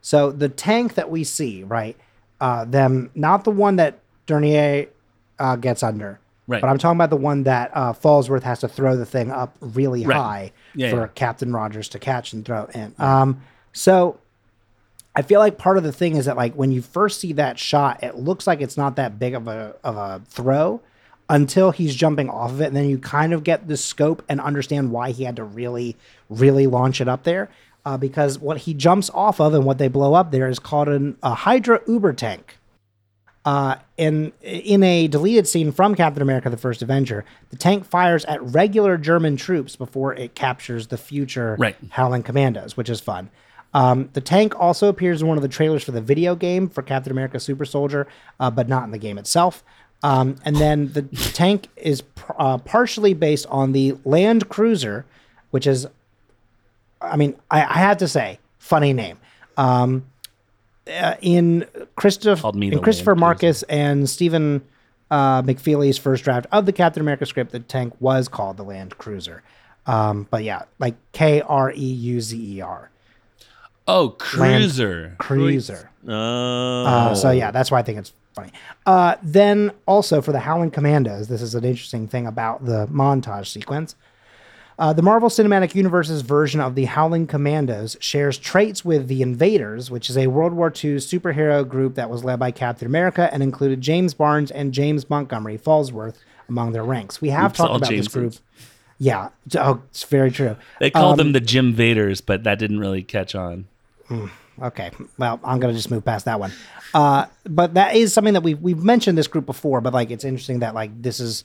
So 0.00 0.30
the 0.32 0.48
tank 0.48 0.94
that 0.94 1.10
we 1.10 1.24
see, 1.24 1.62
right? 1.62 1.96
Uh, 2.40 2.64
them 2.64 3.10
not 3.14 3.44
the 3.44 3.50
one 3.50 3.76
that 3.76 3.98
Dernier 4.26 4.86
uh, 5.38 5.56
gets 5.56 5.82
under, 5.82 6.20
Right. 6.48 6.62
But 6.62 6.68
I'm 6.70 6.78
talking 6.78 6.96
about 6.96 7.10
the 7.10 7.16
one 7.16 7.42
that 7.42 7.70
uh, 7.74 7.92
Falsworth 7.92 8.42
has 8.42 8.60
to 8.60 8.68
throw 8.68 8.96
the 8.96 9.04
thing 9.04 9.30
up 9.30 9.54
really 9.60 10.06
Right. 10.06 10.16
high 10.16 10.52
Yeah, 10.74 10.90
for 10.90 11.00
yeah. 11.00 11.08
Captain 11.14 11.52
Rogers 11.52 11.90
to 11.90 11.98
catch 11.98 12.32
and 12.32 12.42
throw 12.42 12.64
in. 12.74 12.94
Um, 12.98 13.42
so 13.74 14.18
I 15.14 15.20
feel 15.20 15.40
like 15.40 15.58
part 15.58 15.76
of 15.76 15.84
the 15.84 15.92
thing 15.92 16.16
is 16.16 16.24
that 16.24 16.38
like 16.38 16.54
when 16.54 16.72
you 16.72 16.80
first 16.80 17.20
see 17.20 17.34
that 17.34 17.58
shot, 17.58 18.02
it 18.02 18.16
looks 18.16 18.46
like 18.46 18.62
it's 18.62 18.78
not 18.78 18.96
that 18.96 19.18
big 19.18 19.34
of 19.34 19.46
a 19.46 19.74
of 19.84 19.96
a 19.98 20.22
throw 20.26 20.80
until 21.28 21.70
he's 21.70 21.94
jumping 21.94 22.30
off 22.30 22.52
of 22.52 22.62
it, 22.62 22.66
and 22.68 22.76
then 22.76 22.88
you 22.88 22.98
kind 22.98 23.34
of 23.34 23.44
get 23.44 23.68
the 23.68 23.76
scope 23.76 24.22
and 24.30 24.40
understand 24.40 24.90
why 24.90 25.10
he 25.10 25.24
had 25.24 25.36
to 25.36 25.44
really, 25.44 25.96
really 26.30 26.66
launch 26.66 27.02
it 27.02 27.08
up 27.08 27.24
there. 27.24 27.50
Uh, 27.88 27.96
because 27.96 28.38
what 28.38 28.58
he 28.58 28.74
jumps 28.74 29.08
off 29.14 29.40
of 29.40 29.54
and 29.54 29.64
what 29.64 29.78
they 29.78 29.88
blow 29.88 30.12
up 30.12 30.30
there 30.30 30.46
is 30.46 30.58
called 30.58 30.88
an, 30.88 31.16
a 31.22 31.32
Hydra 31.32 31.80
Uber 31.88 32.12
tank. 32.12 32.58
Uh, 33.46 33.76
in 33.96 34.30
in 34.42 34.82
a 34.82 35.08
deleted 35.08 35.48
scene 35.48 35.72
from 35.72 35.94
Captain 35.94 36.20
America: 36.20 36.50
The 36.50 36.58
First 36.58 36.82
Avenger, 36.82 37.24
the 37.48 37.56
tank 37.56 37.86
fires 37.86 38.26
at 38.26 38.42
regular 38.42 38.98
German 38.98 39.38
troops 39.38 39.74
before 39.74 40.12
it 40.12 40.34
captures 40.34 40.88
the 40.88 40.98
future 40.98 41.56
Right. 41.58 41.76
Howling 41.88 42.24
Commandos, 42.24 42.76
which 42.76 42.90
is 42.90 43.00
fun. 43.00 43.30
Um, 43.72 44.10
the 44.12 44.20
tank 44.20 44.60
also 44.60 44.88
appears 44.88 45.22
in 45.22 45.28
one 45.28 45.38
of 45.38 45.42
the 45.42 45.48
trailers 45.48 45.82
for 45.82 45.92
the 45.92 46.02
video 46.02 46.34
game 46.34 46.68
for 46.68 46.82
Captain 46.82 47.10
America: 47.10 47.40
Super 47.40 47.64
Soldier, 47.64 48.06
uh, 48.38 48.50
but 48.50 48.68
not 48.68 48.84
in 48.84 48.90
the 48.90 48.98
game 48.98 49.16
itself. 49.16 49.64
Um, 50.02 50.36
and 50.44 50.56
then 50.56 50.92
the 50.92 51.02
tank 51.32 51.68
is 51.74 52.02
pr- 52.02 52.32
uh, 52.38 52.58
partially 52.58 53.14
based 53.14 53.46
on 53.46 53.72
the 53.72 53.92
Landkreuzer, 54.04 55.04
which 55.52 55.66
is, 55.66 55.86
I 57.00 57.16
mean, 57.16 57.36
I, 57.50 57.60
I 57.62 57.78
have 57.78 57.98
to 57.98 58.08
say, 58.08 58.38
funny 58.58 58.92
name. 58.92 59.18
Um, 59.56 60.06
uh, 60.86 61.14
in 61.20 61.66
Christoph, 61.96 62.54
me 62.54 62.72
in 62.72 62.80
Christopher 62.80 63.10
Land 63.12 63.20
Markus 63.20 63.62
and 63.64 64.08
Stephen 64.08 64.62
uh, 65.10 65.42
McFeely's 65.42 65.98
first 65.98 66.24
draft 66.24 66.46
of 66.50 66.66
the 66.66 66.72
Captain 66.72 67.00
America 67.00 67.26
script, 67.26 67.52
the 67.52 67.60
tank 67.60 67.94
was 68.00 68.28
called 68.28 68.56
the 68.56 68.64
Land 68.64 68.96
Cruiser. 68.98 69.42
Um, 69.86 70.26
but 70.30 70.44
yeah, 70.44 70.62
like 70.78 70.94
K 71.12 71.40
R 71.40 71.72
E 71.72 71.76
U 71.76 72.20
Z 72.20 72.56
E 72.56 72.60
R, 72.60 72.90
Oh, 73.88 74.10
cruiser. 74.10 75.14
Cruiser. 75.18 75.90
Oh. 76.06 76.84
Uh, 76.84 77.14
so 77.14 77.30
yeah, 77.30 77.50
that's 77.50 77.70
why 77.70 77.78
I 77.78 77.82
think 77.82 77.98
it's 77.98 78.12
funny. 78.34 78.52
Uh, 78.84 79.16
then 79.22 79.72
also 79.86 80.20
for 80.20 80.30
the 80.30 80.40
Howling 80.40 80.70
Commandos, 80.70 81.28
this 81.28 81.40
is 81.40 81.54
an 81.54 81.64
interesting 81.64 82.06
thing 82.06 82.26
about 82.26 82.66
the 82.66 82.86
montage 82.88 83.46
sequence. 83.46 83.96
Uh, 84.78 84.92
the 84.92 85.02
Marvel 85.02 85.28
Cinematic 85.28 85.74
Universe's 85.74 86.22
version 86.22 86.60
of 86.60 86.76
the 86.76 86.84
Howling 86.84 87.26
Commandos 87.26 87.96
shares 88.00 88.38
traits 88.38 88.84
with 88.84 89.08
the 89.08 89.22
Invaders, 89.22 89.90
which 89.90 90.08
is 90.08 90.16
a 90.16 90.28
World 90.28 90.52
War 90.52 90.68
II 90.68 90.96
superhero 90.96 91.66
group 91.68 91.96
that 91.96 92.08
was 92.08 92.22
led 92.22 92.38
by 92.38 92.52
Captain 92.52 92.86
America 92.86 93.28
and 93.32 93.42
included 93.42 93.80
James 93.80 94.14
Barnes 94.14 94.52
and 94.52 94.72
James 94.72 95.10
Montgomery 95.10 95.58
Falsworth 95.58 96.18
among 96.48 96.72
their 96.72 96.84
ranks. 96.84 97.20
We 97.20 97.30
have 97.30 97.50
Oops, 97.50 97.58
talked 97.58 97.76
about 97.76 97.90
this 97.90 98.06
group. 98.08 98.34
Yeah, 99.00 99.30
oh, 99.56 99.82
it's 99.90 100.04
very 100.04 100.30
true. 100.30 100.56
They 100.78 100.90
called 100.90 101.14
Um, 101.20 101.26
them 101.26 101.32
the 101.32 101.40
Jim 101.40 101.74
Vaders, 101.74 102.22
but 102.24 102.44
that 102.44 102.58
didn't 102.60 102.78
really 102.78 103.02
catch 103.02 103.34
on. 103.34 103.66
Okay, 104.60 104.90
well, 105.18 105.40
I'm 105.44 105.58
gonna 105.60 105.72
just 105.72 105.90
move 105.90 106.04
past 106.04 106.24
that 106.24 106.38
one. 106.40 106.52
Uh, 106.94 107.26
but 107.44 107.74
that 107.74 107.94
is 107.96 108.12
something 108.12 108.34
that 108.34 108.42
we've 108.42 108.60
we've 108.60 108.82
mentioned 108.82 109.18
this 109.18 109.28
group 109.28 109.46
before. 109.46 109.80
But 109.80 109.92
like, 109.92 110.10
it's 110.10 110.24
interesting 110.24 110.60
that 110.60 110.74
like 110.74 111.02
this 111.02 111.20
is 111.20 111.44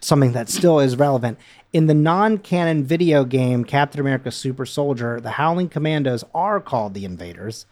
something 0.00 0.32
that 0.32 0.48
still 0.48 0.80
is 0.80 0.96
relevant 0.96 1.38
in 1.72 1.86
the 1.86 1.94
non-canon 1.94 2.84
video 2.84 3.24
game 3.24 3.64
Captain 3.64 4.00
America: 4.00 4.30
Super 4.30 4.66
Soldier. 4.66 5.20
The 5.20 5.30
Howling 5.32 5.68
Commandos 5.68 6.24
are 6.34 6.60
called 6.60 6.94
the 6.94 7.04
Invaders, 7.04 7.66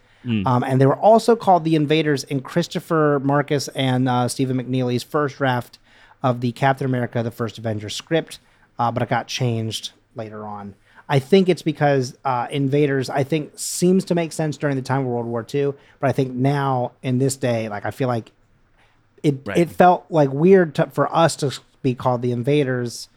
um, 0.45 0.63
and 0.63 0.79
they 0.79 0.85
were 0.85 0.97
also 0.97 1.35
called 1.35 1.63
the 1.63 1.75
Invaders 1.75 2.23
in 2.25 2.41
Christopher 2.41 3.19
Markus 3.23 3.67
and 3.69 4.07
uh, 4.09 4.27
Stephen 4.27 4.57
McFeely's 4.57 5.03
first 5.03 5.37
draft 5.37 5.79
of 6.21 6.41
the 6.41 6.51
Captain 6.51 6.85
America: 6.85 7.23
The 7.23 7.31
First 7.31 7.57
Avenger 7.57 7.89
script, 7.89 8.39
uh, 8.77 8.91
but 8.91 9.01
it 9.03 9.09
got 9.09 9.27
changed 9.27 9.91
later 10.15 10.45
on. 10.45 10.75
I 11.11 11.17
think 11.17 11.49
it's 11.49 11.63
because 11.63 12.15
uh, 12.23 12.45
invaders, 12.51 13.09
I 13.09 13.23
think, 13.23 13.53
seems 13.55 14.05
to 14.05 14.15
make 14.15 14.31
sense 14.31 14.57
during 14.57 14.75
the 14.75 14.83
time 14.83 15.01
of 15.01 15.07
World 15.07 15.25
War 15.25 15.43
II, 15.51 15.73
but 15.99 16.07
I 16.07 16.11
think 16.11 16.33
now 16.35 16.91
in 17.01 17.17
this 17.17 17.35
day, 17.35 17.67
like 17.67 17.83
I 17.85 17.89
feel 17.91 18.07
like 18.07 18.31
it 19.23 19.39
Right. 19.43 19.57
it 19.57 19.69
felt 19.71 20.05
like 20.09 20.31
weird 20.31 20.75
to, 20.75 20.87
for 20.91 21.13
us 21.13 21.35
to 21.37 21.51
be 21.81 21.95
called 21.95 22.21
the 22.21 22.31
invaders. 22.31 23.09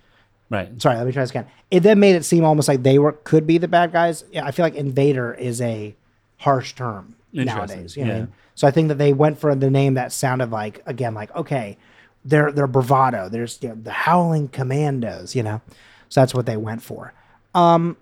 Right. 0.50 0.80
Sorry, 0.80 0.96
let 0.96 1.06
me 1.06 1.12
try 1.12 1.22
this 1.22 1.30
again. 1.30 1.46
It 1.70 1.80
then 1.80 1.98
made 1.98 2.14
it 2.14 2.24
seem 2.24 2.44
almost 2.44 2.68
like 2.68 2.82
they 2.82 2.98
were 2.98 3.12
could 3.12 3.46
be 3.46 3.58
the 3.58 3.68
bad 3.68 3.92
guys. 3.92 4.24
Yeah, 4.30 4.44
I 4.44 4.50
feel 4.50 4.64
like 4.64 4.74
invader 4.74 5.32
is 5.34 5.60
a 5.60 5.94
harsh 6.38 6.74
term 6.74 7.14
nowadays. 7.32 7.96
You 7.96 8.04
know 8.04 8.08
what 8.08 8.14
I 8.14 8.18
yeah. 8.18 8.24
mean? 8.24 8.32
So 8.54 8.66
I 8.66 8.70
think 8.70 8.88
that 8.88 8.98
they 8.98 9.12
went 9.12 9.38
for 9.38 9.54
the 9.54 9.70
name 9.70 9.94
that 9.94 10.12
sounded 10.12 10.50
like 10.50 10.82
again 10.86 11.14
like 11.14 11.34
okay, 11.34 11.78
they're 12.24 12.52
they're 12.52 12.66
bravado. 12.66 13.28
There's 13.28 13.58
you 13.62 13.70
know, 13.70 13.76
the 13.76 13.92
Howling 13.92 14.48
Commandos. 14.48 15.34
You 15.34 15.42
know, 15.42 15.62
so 16.08 16.20
that's 16.20 16.34
what 16.34 16.46
they 16.46 16.56
went 16.56 16.82
for. 16.82 17.14
Um, 17.54 17.96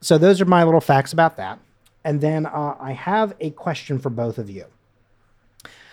so 0.00 0.18
those 0.18 0.40
are 0.40 0.46
my 0.46 0.64
little 0.64 0.80
facts 0.80 1.12
about 1.12 1.36
that. 1.36 1.58
And 2.04 2.20
then 2.20 2.46
uh, 2.46 2.76
I 2.80 2.92
have 2.92 3.34
a 3.40 3.50
question 3.50 3.98
for 3.98 4.10
both 4.10 4.38
of 4.38 4.48
you. 4.48 4.64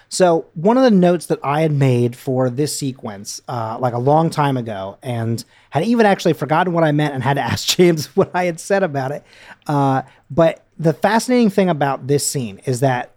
So 0.09 0.45
one 0.53 0.77
of 0.77 0.83
the 0.83 0.91
notes 0.91 1.25
that 1.25 1.39
I 1.43 1.61
had 1.61 1.71
made 1.71 2.15
for 2.15 2.49
this 2.49 2.77
sequence, 2.77 3.41
uh, 3.47 3.77
like 3.79 3.93
a 3.93 3.99
long 3.99 4.29
time 4.29 4.55
ago, 4.55 4.97
and 5.03 5.43
had 5.69 5.83
even 5.83 6.05
actually 6.05 6.33
forgotten 6.33 6.73
what 6.73 6.83
I 6.83 6.91
meant 6.91 7.13
and 7.13 7.23
had 7.23 7.33
to 7.33 7.41
ask 7.51 7.67
James 7.67 8.15
what 8.15 8.31
I 8.33 8.45
had 8.45 8.59
said 8.59 8.83
about 8.83 9.11
it. 9.11 9.23
Uh, 9.65 10.03
but 10.29 10.63
the 10.79 10.93
fascinating 10.93 11.49
thing 11.49 11.69
about 11.69 12.07
this 12.07 12.25
scene 12.25 12.61
is 12.65 12.79
that 12.79 13.11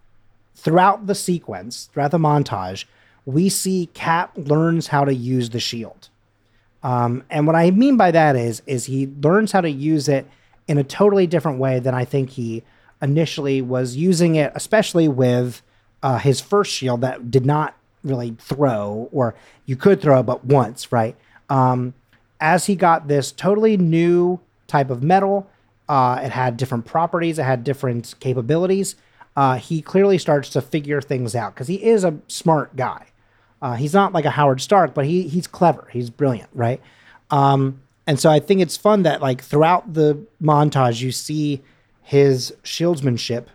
throughout 0.55 1.07
the 1.07 1.14
sequence, 1.14 1.88
throughout 1.92 2.11
the 2.11 2.18
montage, 2.18 2.85
we 3.24 3.48
see 3.48 3.88
Cap 3.94 4.33
learns 4.37 4.88
how 4.88 5.05
to 5.05 5.14
use 5.14 5.50
the 5.50 5.61
shield. 5.61 6.09
Um, 6.83 7.24
and 7.31 7.46
what 7.46 7.57
I 7.57 7.70
mean 7.70 7.96
by 7.96 8.11
that 8.11 8.37
is, 8.37 8.62
is 8.66 8.87
he 8.87 9.07
learns 9.22 9.53
how 9.53 9.61
to 9.61 9.70
use 9.70 10.09
it 10.09 10.26
in 10.66 10.79
a 10.79 10.85
totally 10.85 11.26
different 11.26 11.59
way 11.59 11.79
than 11.79 11.94
I 11.94 12.05
think 12.05 12.31
he 12.31 12.62
initially 13.03 13.61
was 13.62 13.96
using 13.96 14.35
it, 14.37 14.53
especially 14.55 15.09
with 15.09 15.62
uh, 16.02 16.18
his 16.18 16.40
first 16.40 16.72
shield 16.72 17.00
that 17.02 17.30
did 17.30 17.46
not 17.46 17.74
really 18.02 18.36
throw, 18.38 19.08
or 19.12 19.34
you 19.66 19.76
could 19.76 20.00
throw, 20.00 20.22
but 20.22 20.44
once, 20.44 20.90
right? 20.90 21.16
Um, 21.48 21.94
as 22.40 22.66
he 22.66 22.74
got 22.74 23.08
this 23.08 23.32
totally 23.32 23.76
new 23.76 24.40
type 24.66 24.90
of 24.90 25.02
metal, 25.02 25.48
uh, 25.88 26.20
it 26.22 26.30
had 26.30 26.56
different 26.56 26.86
properties, 26.86 27.38
it 27.38 27.42
had 27.44 27.64
different 27.64 28.14
capabilities. 28.20 28.96
Uh, 29.36 29.56
he 29.56 29.82
clearly 29.82 30.18
starts 30.18 30.48
to 30.50 30.60
figure 30.60 31.00
things 31.00 31.34
out 31.34 31.54
because 31.54 31.68
he 31.68 31.84
is 31.84 32.04
a 32.04 32.18
smart 32.28 32.74
guy. 32.76 33.06
Uh, 33.62 33.74
he's 33.74 33.92
not 33.92 34.12
like 34.12 34.24
a 34.24 34.30
Howard 34.30 34.60
Stark, 34.60 34.94
but 34.94 35.04
he 35.04 35.28
he's 35.28 35.46
clever. 35.46 35.88
He's 35.92 36.08
brilliant, 36.10 36.48
right? 36.54 36.80
Um, 37.30 37.82
and 38.06 38.18
so 38.18 38.30
I 38.30 38.40
think 38.40 38.60
it's 38.60 38.76
fun 38.76 39.02
that 39.02 39.20
like 39.20 39.42
throughout 39.42 39.92
the 39.92 40.18
montage, 40.42 41.00
you 41.00 41.12
see 41.12 41.62
his 42.02 42.54
shieldsmanship 42.64 43.46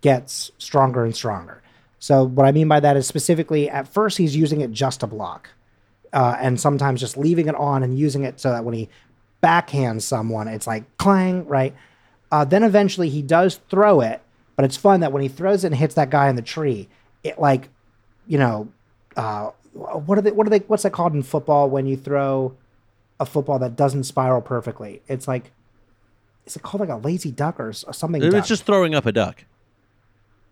gets 0.00 0.50
stronger 0.58 1.04
and 1.04 1.14
stronger. 1.14 1.62
So 1.98 2.24
what 2.24 2.46
I 2.46 2.52
mean 2.52 2.68
by 2.68 2.80
that 2.80 2.96
is 2.96 3.06
specifically 3.06 3.68
at 3.68 3.86
first 3.86 4.18
he's 4.18 4.34
using 4.34 4.62
it 4.62 4.72
just 4.72 5.00
to 5.00 5.06
block, 5.06 5.50
uh, 6.12 6.36
and 6.40 6.58
sometimes 6.58 7.00
just 7.00 7.16
leaving 7.16 7.48
it 7.48 7.54
on 7.54 7.82
and 7.82 7.98
using 7.98 8.24
it 8.24 8.40
so 8.40 8.50
that 8.50 8.64
when 8.64 8.74
he 8.74 8.88
backhands 9.42 10.02
someone, 10.02 10.48
it's 10.48 10.66
like 10.66 10.84
clang, 10.96 11.46
right? 11.46 11.74
Uh, 12.32 12.44
then 12.44 12.62
eventually 12.62 13.08
he 13.08 13.22
does 13.22 13.60
throw 13.68 14.00
it, 14.00 14.22
but 14.56 14.64
it's 14.64 14.76
fun 14.76 15.00
that 15.00 15.12
when 15.12 15.22
he 15.22 15.28
throws 15.28 15.64
it 15.64 15.68
and 15.68 15.76
hits 15.76 15.94
that 15.94 16.10
guy 16.10 16.28
in 16.28 16.36
the 16.36 16.42
tree, 16.42 16.88
it 17.22 17.38
like, 17.38 17.68
you 18.26 18.38
know, 18.38 18.68
uh, 19.16 19.50
what 19.72 20.18
are 20.18 20.22
they? 20.22 20.32
What 20.32 20.46
are 20.46 20.50
they? 20.50 20.58
What's 20.60 20.82
that 20.82 20.92
called 20.92 21.14
in 21.14 21.22
football 21.22 21.68
when 21.68 21.86
you 21.86 21.96
throw 21.96 22.56
a 23.18 23.26
football 23.26 23.58
that 23.58 23.76
doesn't 23.76 24.04
spiral 24.04 24.40
perfectly? 24.40 25.02
It's 25.06 25.28
like, 25.28 25.52
is 26.46 26.56
it 26.56 26.62
called 26.62 26.80
like 26.80 26.88
a 26.88 26.96
lazy 26.96 27.30
duck 27.30 27.60
or, 27.60 27.72
something? 27.72 28.22
It's 28.22 28.34
duck? 28.34 28.46
just 28.46 28.64
throwing 28.64 28.94
up 28.94 29.06
a 29.06 29.12
duck. 29.12 29.44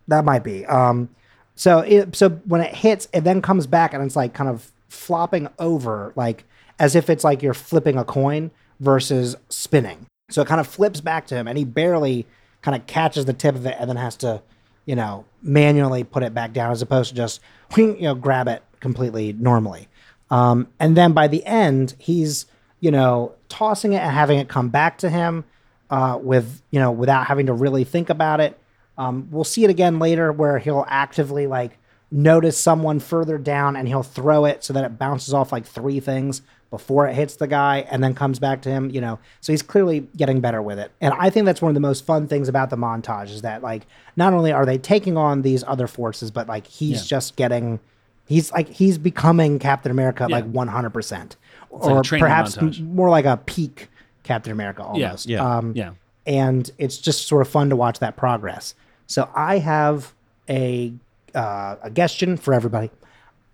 That 0.09 0.25
might 0.25 0.43
be. 0.43 0.65
Um, 0.65 1.09
so 1.55 1.79
it, 1.79 2.15
so 2.15 2.29
when 2.45 2.61
it 2.61 2.73
hits, 2.73 3.07
it 3.13 3.21
then 3.21 3.41
comes 3.41 3.67
back 3.67 3.93
and 3.93 4.03
it's 4.03 4.15
like 4.15 4.33
kind 4.33 4.49
of 4.49 4.71
flopping 4.87 5.47
over, 5.59 6.13
like 6.15 6.45
as 6.79 6.95
if 6.95 7.09
it's 7.09 7.23
like 7.23 7.43
you're 7.43 7.53
flipping 7.53 7.97
a 7.97 8.03
coin 8.03 8.51
versus 8.79 9.35
spinning. 9.49 10.05
So 10.29 10.41
it 10.41 10.47
kind 10.47 10.61
of 10.61 10.67
flips 10.67 11.01
back 11.01 11.27
to 11.27 11.35
him, 11.35 11.47
and 11.47 11.57
he 11.57 11.65
barely 11.65 12.25
kind 12.61 12.75
of 12.75 12.85
catches 12.87 13.25
the 13.25 13.33
tip 13.33 13.55
of 13.55 13.65
it, 13.65 13.75
and 13.79 13.89
then 13.89 13.97
has 13.97 14.15
to, 14.17 14.41
you 14.85 14.95
know, 14.95 15.25
manually 15.41 16.03
put 16.03 16.23
it 16.23 16.33
back 16.33 16.53
down, 16.53 16.71
as 16.71 16.81
opposed 16.81 17.09
to 17.09 17.15
just, 17.15 17.41
you 17.77 18.01
know, 18.01 18.15
grab 18.15 18.47
it 18.47 18.63
completely 18.79 19.33
normally. 19.33 19.87
Um, 20.31 20.67
and 20.79 20.95
then 20.95 21.13
by 21.13 21.27
the 21.27 21.43
end, 21.45 21.95
he's, 21.97 22.45
you 22.79 22.91
know, 22.91 23.33
tossing 23.49 23.93
it 23.93 23.99
and 23.99 24.11
having 24.11 24.39
it 24.39 24.47
come 24.47 24.69
back 24.69 24.99
to 24.99 25.09
him 25.09 25.43
uh, 25.89 26.19
with, 26.21 26.61
you 26.69 26.79
know, 26.79 26.91
without 26.91 27.25
having 27.25 27.47
to 27.47 27.53
really 27.53 27.83
think 27.83 28.09
about 28.09 28.39
it. 28.39 28.59
Um, 28.99 29.27
we'll 29.31 29.43
see 29.43 29.63
it 29.63 29.69
again 29.71 29.97
later 29.97 30.31
where 30.31 30.59
he'll 30.59 30.85
actively 30.89 31.47
like 31.47 31.77
notice 32.11 32.57
someone 32.57 32.99
further 32.99 33.37
down 33.37 33.75
and 33.75 33.87
he'll 33.87 34.03
throw 34.03 34.45
it 34.45 34.63
so 34.63 34.73
that 34.73 34.83
it 34.83 34.99
bounces 34.99 35.33
off 35.33 35.51
like 35.51 35.65
three 35.65 35.99
things 35.99 36.41
before 36.69 37.07
it 37.07 37.15
hits 37.15 37.35
the 37.37 37.47
guy 37.47 37.79
and 37.89 38.03
then 38.03 38.13
comes 38.13 38.37
back 38.39 38.61
to 38.63 38.69
him, 38.69 38.89
you 38.91 38.99
know. 39.01 39.17
So 39.41 39.53
he's 39.53 39.61
clearly 39.63 40.01
getting 40.17 40.39
better 40.41 40.61
with 40.61 40.77
it. 40.79 40.91
And 41.01 41.13
I 41.17 41.29
think 41.31 41.45
that's 41.45 41.61
one 41.61 41.69
of 41.69 41.73
the 41.75 41.79
most 41.79 42.05
fun 42.05 42.27
things 42.27 42.47
about 42.49 42.69
the 42.69 42.75
montage 42.75 43.29
is 43.31 43.41
that 43.41 43.63
like 43.63 43.87
not 44.15 44.33
only 44.33 44.51
are 44.51 44.65
they 44.65 44.77
taking 44.77 45.17
on 45.17 45.41
these 45.41 45.63
other 45.65 45.87
forces, 45.87 46.29
but 46.29 46.47
like 46.47 46.67
he's 46.67 47.03
Yeah. 47.03 47.17
just 47.17 47.35
getting 47.37 47.79
he's 48.27 48.51
like 48.51 48.69
he's 48.69 48.97
becoming 48.99 49.57
Captain 49.57 49.91
America 49.91 50.27
Yeah. 50.29 50.35
like 50.35 50.51
100%. 50.51 51.35
like 51.71 51.81
or 51.83 52.03
training 52.03 52.23
perhaps 52.23 52.55
montage. 52.57 52.81
more 52.85 53.09
like 53.09 53.25
a 53.25 53.37
peak 53.37 53.89
Captain 54.23 54.51
America 54.51 54.83
almost. 54.83 55.27
Yeah. 55.27 55.57
Um, 55.57 55.71
Yeah. 55.75 55.91
and 56.27 56.69
it's 56.77 56.97
just 56.97 57.27
sort 57.27 57.41
of 57.41 57.47
fun 57.47 57.69
to 57.69 57.75
watch 57.75 57.97
that 57.99 58.15
progress. 58.17 58.75
So 59.09 59.27
I 59.35 59.57
have 59.57 60.13
a 60.47 60.93
uh, 61.33 61.75
a 61.81 61.91
question 61.91 62.37
for 62.37 62.53
everybody, 62.53 62.91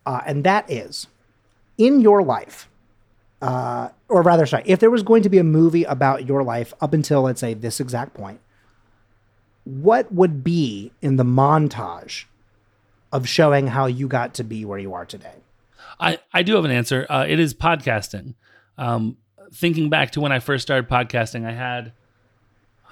uh, 0.06 0.22
and 0.26 0.44
that 0.44 0.70
is, 0.70 1.08
in 1.78 2.02
your 2.02 2.22
life, 2.22 2.70
uh, 3.42 3.90
or 4.10 4.22
rather, 4.22 4.46
sorry, 4.46 4.64
if 4.66 4.80
there 4.80 4.92
was 4.92 5.02
going 5.02 5.24
to 5.24 5.30
be 5.30 5.38
a 5.38 5.44
movie 5.44 5.86
about 5.86 6.28
your 6.28 6.44
life 6.44 6.74
up 6.82 6.94
until 6.94 7.22
let's 7.22 7.40
say 7.40 7.54
this 7.54 7.80
exact 7.80 8.14
point, 8.14 8.42
what 9.64 10.12
would 10.12 10.44
be 10.44 10.92
in 11.02 11.16
the 11.16 11.24
montage 11.24 12.26
of 13.14 13.28
showing 13.28 13.68
how 13.68 13.86
you 13.86 14.10
got 14.10 14.34
to 14.34 14.44
be 14.44 14.66
where 14.66 14.80
you 14.80 14.94
are 14.94 15.06
today? 15.06 15.36
I, 16.00 16.20
I 16.34 16.44
do 16.44 16.56
have 16.56 16.66
an 16.66 16.72
answer. 16.72 17.06
Uh, 17.10 17.26
it 17.28 17.40
is 17.40 17.54
podcasting. 17.54 18.34
Um, 18.78 19.18
thinking 19.54 19.90
back 19.90 20.12
to 20.12 20.22
when 20.22 20.34
I 20.34 20.40
first 20.40 20.64
started 20.64 20.90
podcasting, 20.90 21.46
I 21.46 21.54
had, 21.54 21.94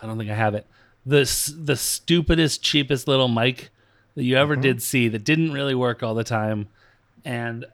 I 0.02 0.08
don't 0.08 0.18
think 0.18 0.32
I 0.32 0.36
have 0.36 0.56
it, 0.56 0.66
the, 1.06 1.54
the 1.58 1.76
stupidest, 1.76 2.62
cheapest 2.64 3.08
little 3.08 3.28
mic 3.28 3.70
that 4.16 4.24
you 4.24 4.38
ever 4.38 4.54
mm-hmm. 4.54 4.62
did 4.62 4.82
see 4.82 5.08
that 5.10 5.24
didn't 5.24 5.52
really 5.52 5.76
work 5.76 6.04
all 6.04 6.14
the 6.14 6.24
time. 6.24 6.68
And 7.26 7.66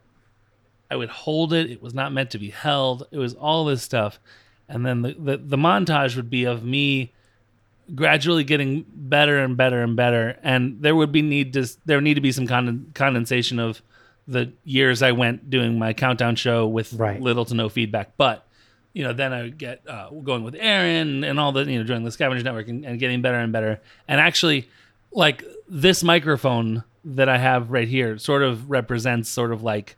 I 0.89 0.96
would 0.96 1.10
hold 1.10 1.54
it. 1.54 1.70
It 1.70 1.82
was 1.82 1.94
not 1.94 2.12
meant 2.12 2.32
to 2.32 2.39
be 2.39 2.50
held. 2.50 3.08
It 3.12 3.18
was 3.18 3.34
all 3.34 3.65
this 3.65 3.84
stuff. 3.84 4.20
And 4.68 4.86
then 4.86 5.02
the, 5.02 5.15
the, 5.18 5.38
the 5.38 5.58
montage 5.58 6.15
would 6.15 6.30
be 6.30 6.46
of 6.46 6.63
me 6.63 7.12
gradually 7.96 8.44
getting 8.44 8.86
better 8.94 9.39
and 9.39 9.58
better 9.58 9.82
and 9.82 9.96
better 9.96 10.38
and 10.44 10.82
there 10.82 10.96
would 10.96 11.12
be 11.12 11.22
need 11.22 11.54
to 11.54 11.68
there 11.86 11.98
would 11.98 12.04
need 12.04 12.15
to 12.15 12.22
be 12.22 12.32
some 12.32 12.48
conden- 12.48 12.94
condensation 12.94 13.60
of 13.60 13.82
the 14.28 14.52
years 14.63 15.02
I 15.02 15.12
went 15.12 15.50
doing 15.50 15.80
my 15.80 15.94
countdown 15.94 16.36
show 16.36 16.68
with 16.68 16.94
Right. 16.94 17.20
little 17.20 17.46
to 17.46 17.56
no 17.56 17.68
feedback 17.70 18.12
but 18.18 18.46
you 18.93 19.04
know 19.04 19.13
then 19.13 19.34
I 19.34 19.43
would 19.43 19.58
get 19.58 19.82
uh, 19.88 20.10
going 20.10 20.43
with 20.43 20.56
Aaron 20.58 21.23
and 21.23 21.39
all 21.39 21.52
the 21.52 21.69
you 21.69 21.80
know 21.80 21.84
joining 21.84 22.04
the 22.04 22.12
Scavengers 22.12 22.43
Network 22.43 22.67
and, 22.67 22.86
and 22.86 22.99
getting 22.99 23.21
better 23.21 23.38
and 23.38 23.52
better 23.52 23.82
and 24.08 24.19
actually 24.19 24.67
like 25.12 25.43
this 25.67 26.04
microphone 26.04 26.84
that 27.06 27.30
I 27.30 27.38
have 27.38 27.71
right 27.71 27.88
here 27.88 28.17
sort 28.17 28.43
of 28.43 28.69
represents 28.69 29.30
sort 29.30 29.52
of 29.52 29.63
like 29.63 29.95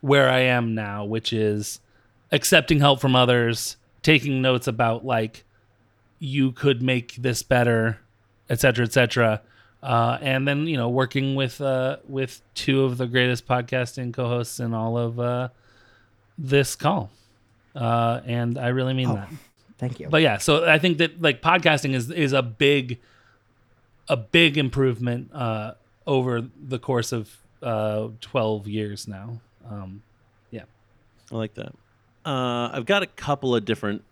where 0.00 0.28
I 0.28 0.40
am 0.40 0.74
now 0.74 1.04
which 1.04 1.32
is 1.32 1.80
accepting 2.32 2.80
help 2.80 3.00
from 3.00 3.16
others 3.16 3.76
taking 4.02 4.40
notes 4.40 4.66
about 4.66 5.04
like 5.04 5.44
you 6.18 6.52
could 6.52 6.82
make 6.82 7.14
this 7.16 7.42
better, 7.42 8.00
et 8.48 8.60
cetera, 8.60 8.84
et 8.84 8.92
cetera. 8.92 9.40
Uh, 9.82 10.18
and 10.20 10.46
then 10.46 10.66
you 10.66 10.76
know 10.76 10.88
working 10.88 11.36
with 11.36 11.60
uh, 11.60 11.98
with 12.08 12.42
two 12.54 12.82
of 12.82 12.98
the 12.98 13.06
greatest 13.06 13.46
podcasting 13.46 14.12
co-hosts 14.12 14.58
in 14.58 14.74
all 14.74 14.98
of 14.98 15.20
uh, 15.20 15.48
this 16.36 16.74
call, 16.74 17.10
uh, 17.78 18.20
and 18.26 18.58
I 18.58 18.68
really 18.68 18.92
mean 18.94 19.08
Oh, 19.10 19.14
that. 19.14 19.30
Thank 19.78 20.00
you. 20.00 20.08
But 20.08 20.22
yeah, 20.22 20.38
so 20.38 20.68
I 20.68 20.78
think 20.78 20.98
that 20.98 21.22
like 21.22 21.40
podcasting 21.40 21.94
is 21.94 22.10
is 22.10 22.32
a 22.32 22.42
big 22.42 22.98
a 24.08 24.16
big 24.16 24.58
improvement 24.58 25.30
uh, 25.32 25.74
over 26.06 26.42
the 26.60 26.78
course 26.78 27.12
of 27.12 27.36
uh, 27.62 28.08
twelve 28.20 28.66
years 28.66 29.06
now. 29.06 29.40
Um, 29.70 30.02
yeah, 30.50 30.64
I 31.30 31.36
like 31.36 31.54
that. 31.54 31.72
Uh, 32.26 32.70
I've 32.72 32.86
got 32.86 33.02
a 33.02 33.06
couple 33.06 33.54
of 33.54 33.64
different 33.64 34.02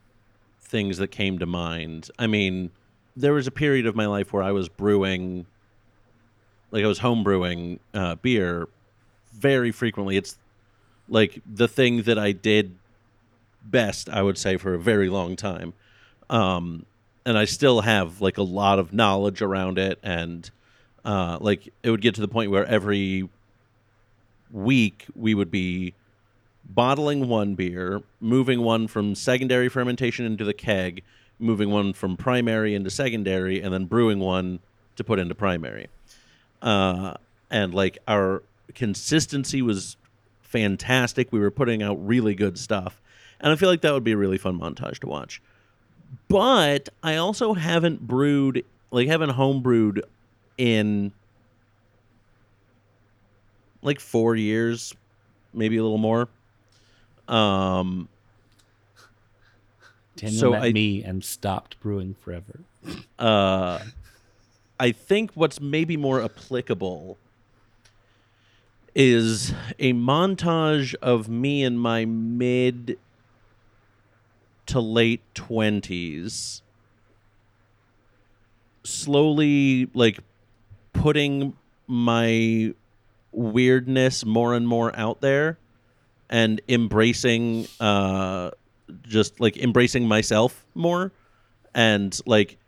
things 0.61 0.99
that 0.99 1.09
came 1.09 1.39
to 1.41 1.47
mind. 1.47 2.11
I 2.19 2.27
mean, 2.29 2.71
there 3.17 3.33
was 3.33 3.47
a 3.47 3.51
period 3.51 3.87
of 3.87 3.97
my 3.97 4.07
life 4.07 4.33
where 4.33 4.43
I 4.43 4.53
was 4.53 4.69
brewing, 4.69 5.47
like 6.71 6.85
I 6.85 6.87
was 6.87 6.99
home 7.01 7.25
brewing 7.25 7.81
uh, 7.93 8.15
beer 8.17 8.69
very 9.35 9.73
frequently. 9.73 10.17
It's 10.17 10.39
like 11.09 11.41
the 11.53 11.69
thing 11.69 12.03
that 12.03 12.19
I 12.19 12.33
did 12.33 12.77
best, 13.71 14.09
I 14.09 14.23
would 14.23 14.39
say, 14.39 14.57
for 14.57 14.75
a 14.75 14.79
very 14.79 15.09
long 15.09 15.37
time. 15.37 15.75
Um, 16.31 16.87
and 17.25 17.37
I 17.37 17.45
still 17.45 17.81
have 17.83 18.21
like 18.21 18.39
a 18.39 18.43
lot 18.43 18.79
of 18.79 18.93
knowledge 18.93 19.43
around 19.43 19.79
it. 19.79 19.99
And 20.03 20.49
uh, 21.05 21.39
like 21.41 21.73
it 21.83 21.91
would 21.91 22.01
get 22.03 22.15
to 22.17 22.21
the 22.21 22.29
point 22.29 22.51
where 22.51 22.65
every 22.67 23.29
week 24.51 25.07
we 25.15 25.35
would 25.35 25.51
be 25.51 25.95
bottling 26.65 27.29
one 27.29 27.55
beer, 27.55 28.03
moving 28.21 28.63
one 28.63 28.89
from 28.89 29.15
secondary 29.15 29.69
fermentation 29.69 30.25
into 30.25 30.45
the 30.45 30.55
keg, 30.55 31.03
moving 31.39 31.71
one 31.71 31.93
from 31.93 32.17
primary 32.17 32.75
into 32.75 32.91
secondary, 32.91 33.61
and 33.61 33.73
then 33.73 33.85
brewing 33.85 34.19
one 34.19 34.61
to 34.97 35.05
put 35.05 35.19
into 35.19 35.35
primary. 35.35 35.89
Uh, 36.63 37.15
and 37.51 37.75
like 37.75 37.99
our 38.09 38.43
consistency 38.75 39.63
was 39.63 39.97
fantastic. 40.41 41.33
We 41.33 41.41
were 41.41 41.51
putting 41.51 41.83
out 41.83 41.95
really 42.05 42.35
good 42.35 42.59
stuff. 42.59 43.01
And 43.41 43.53
I 43.53 43.57
feel 43.57 43.69
like 43.69 43.83
that 43.83 43.93
would 43.93 44.05
be 44.05 44.13
a 44.13 44.17
really 44.17 44.39
fun 44.39 44.59
montage 44.59 44.99
to 45.01 45.07
watch. 45.07 45.41
But 46.29 46.89
I 47.03 47.17
also 47.17 47.55
haven't 47.55 48.07
brewed, 48.07 48.65
like, 48.91 49.09
haven't 49.09 49.31
home 49.31 49.63
brewed 49.63 50.03
in 50.57 51.13
like 53.83 54.01
four 54.01 54.35
years, 54.35 54.95
maybe 55.53 55.77
a 55.77 55.83
little 55.83 55.99
more. 55.99 56.29
Um, 57.29 58.09
Daniel 60.17 60.41
So 60.41 60.51
met 60.53 60.63
I- 60.63 60.73
me 60.73 61.03
and 61.05 61.23
stopped 61.25 61.79
brewing 61.81 62.15
forever. 62.15 62.61
uh, 63.19 63.81
I 64.79 64.93
think 64.93 65.33
what's 65.35 65.61
maybe 65.61 65.97
more 65.97 66.23
applicable 66.23 67.17
is 68.95 69.53
a 69.79 69.93
montage 69.93 70.95
of 71.03 71.29
me 71.29 71.63
in 71.63 71.77
my 71.79 72.05
mid 72.07 72.99
to 74.67 74.81
late 74.81 75.23
20s 75.35 76.63
slowly 78.85 79.89
like 79.95 80.21
putting 80.93 81.57
my 81.87 82.73
weirdness 83.33 84.25
more 84.25 84.55
and 84.55 84.67
more 84.67 84.97
out 84.97 85.21
there 85.21 85.59
and 86.31 86.61
embracing 86.69 87.67
uh 87.81 88.51
just 89.03 89.41
like 89.41 89.57
embracing 89.57 90.07
myself 90.07 90.65
more. 90.75 91.13
And 91.75 92.19
like 92.27 92.59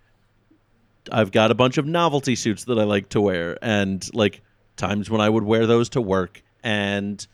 I've 1.10 1.32
got 1.32 1.50
a 1.50 1.54
bunch 1.54 1.78
of 1.78 1.86
novelty 1.86 2.36
suits 2.36 2.64
that 2.64 2.78
I 2.78 2.84
like 2.84 3.08
to 3.10 3.20
wear, 3.20 3.58
and 3.62 4.06
like 4.14 4.42
times 4.76 5.08
when 5.08 5.20
I 5.20 5.28
would 5.28 5.44
wear 5.44 5.66
those 5.66 5.88
to 5.90 6.00
work, 6.00 6.42
and 6.62 7.26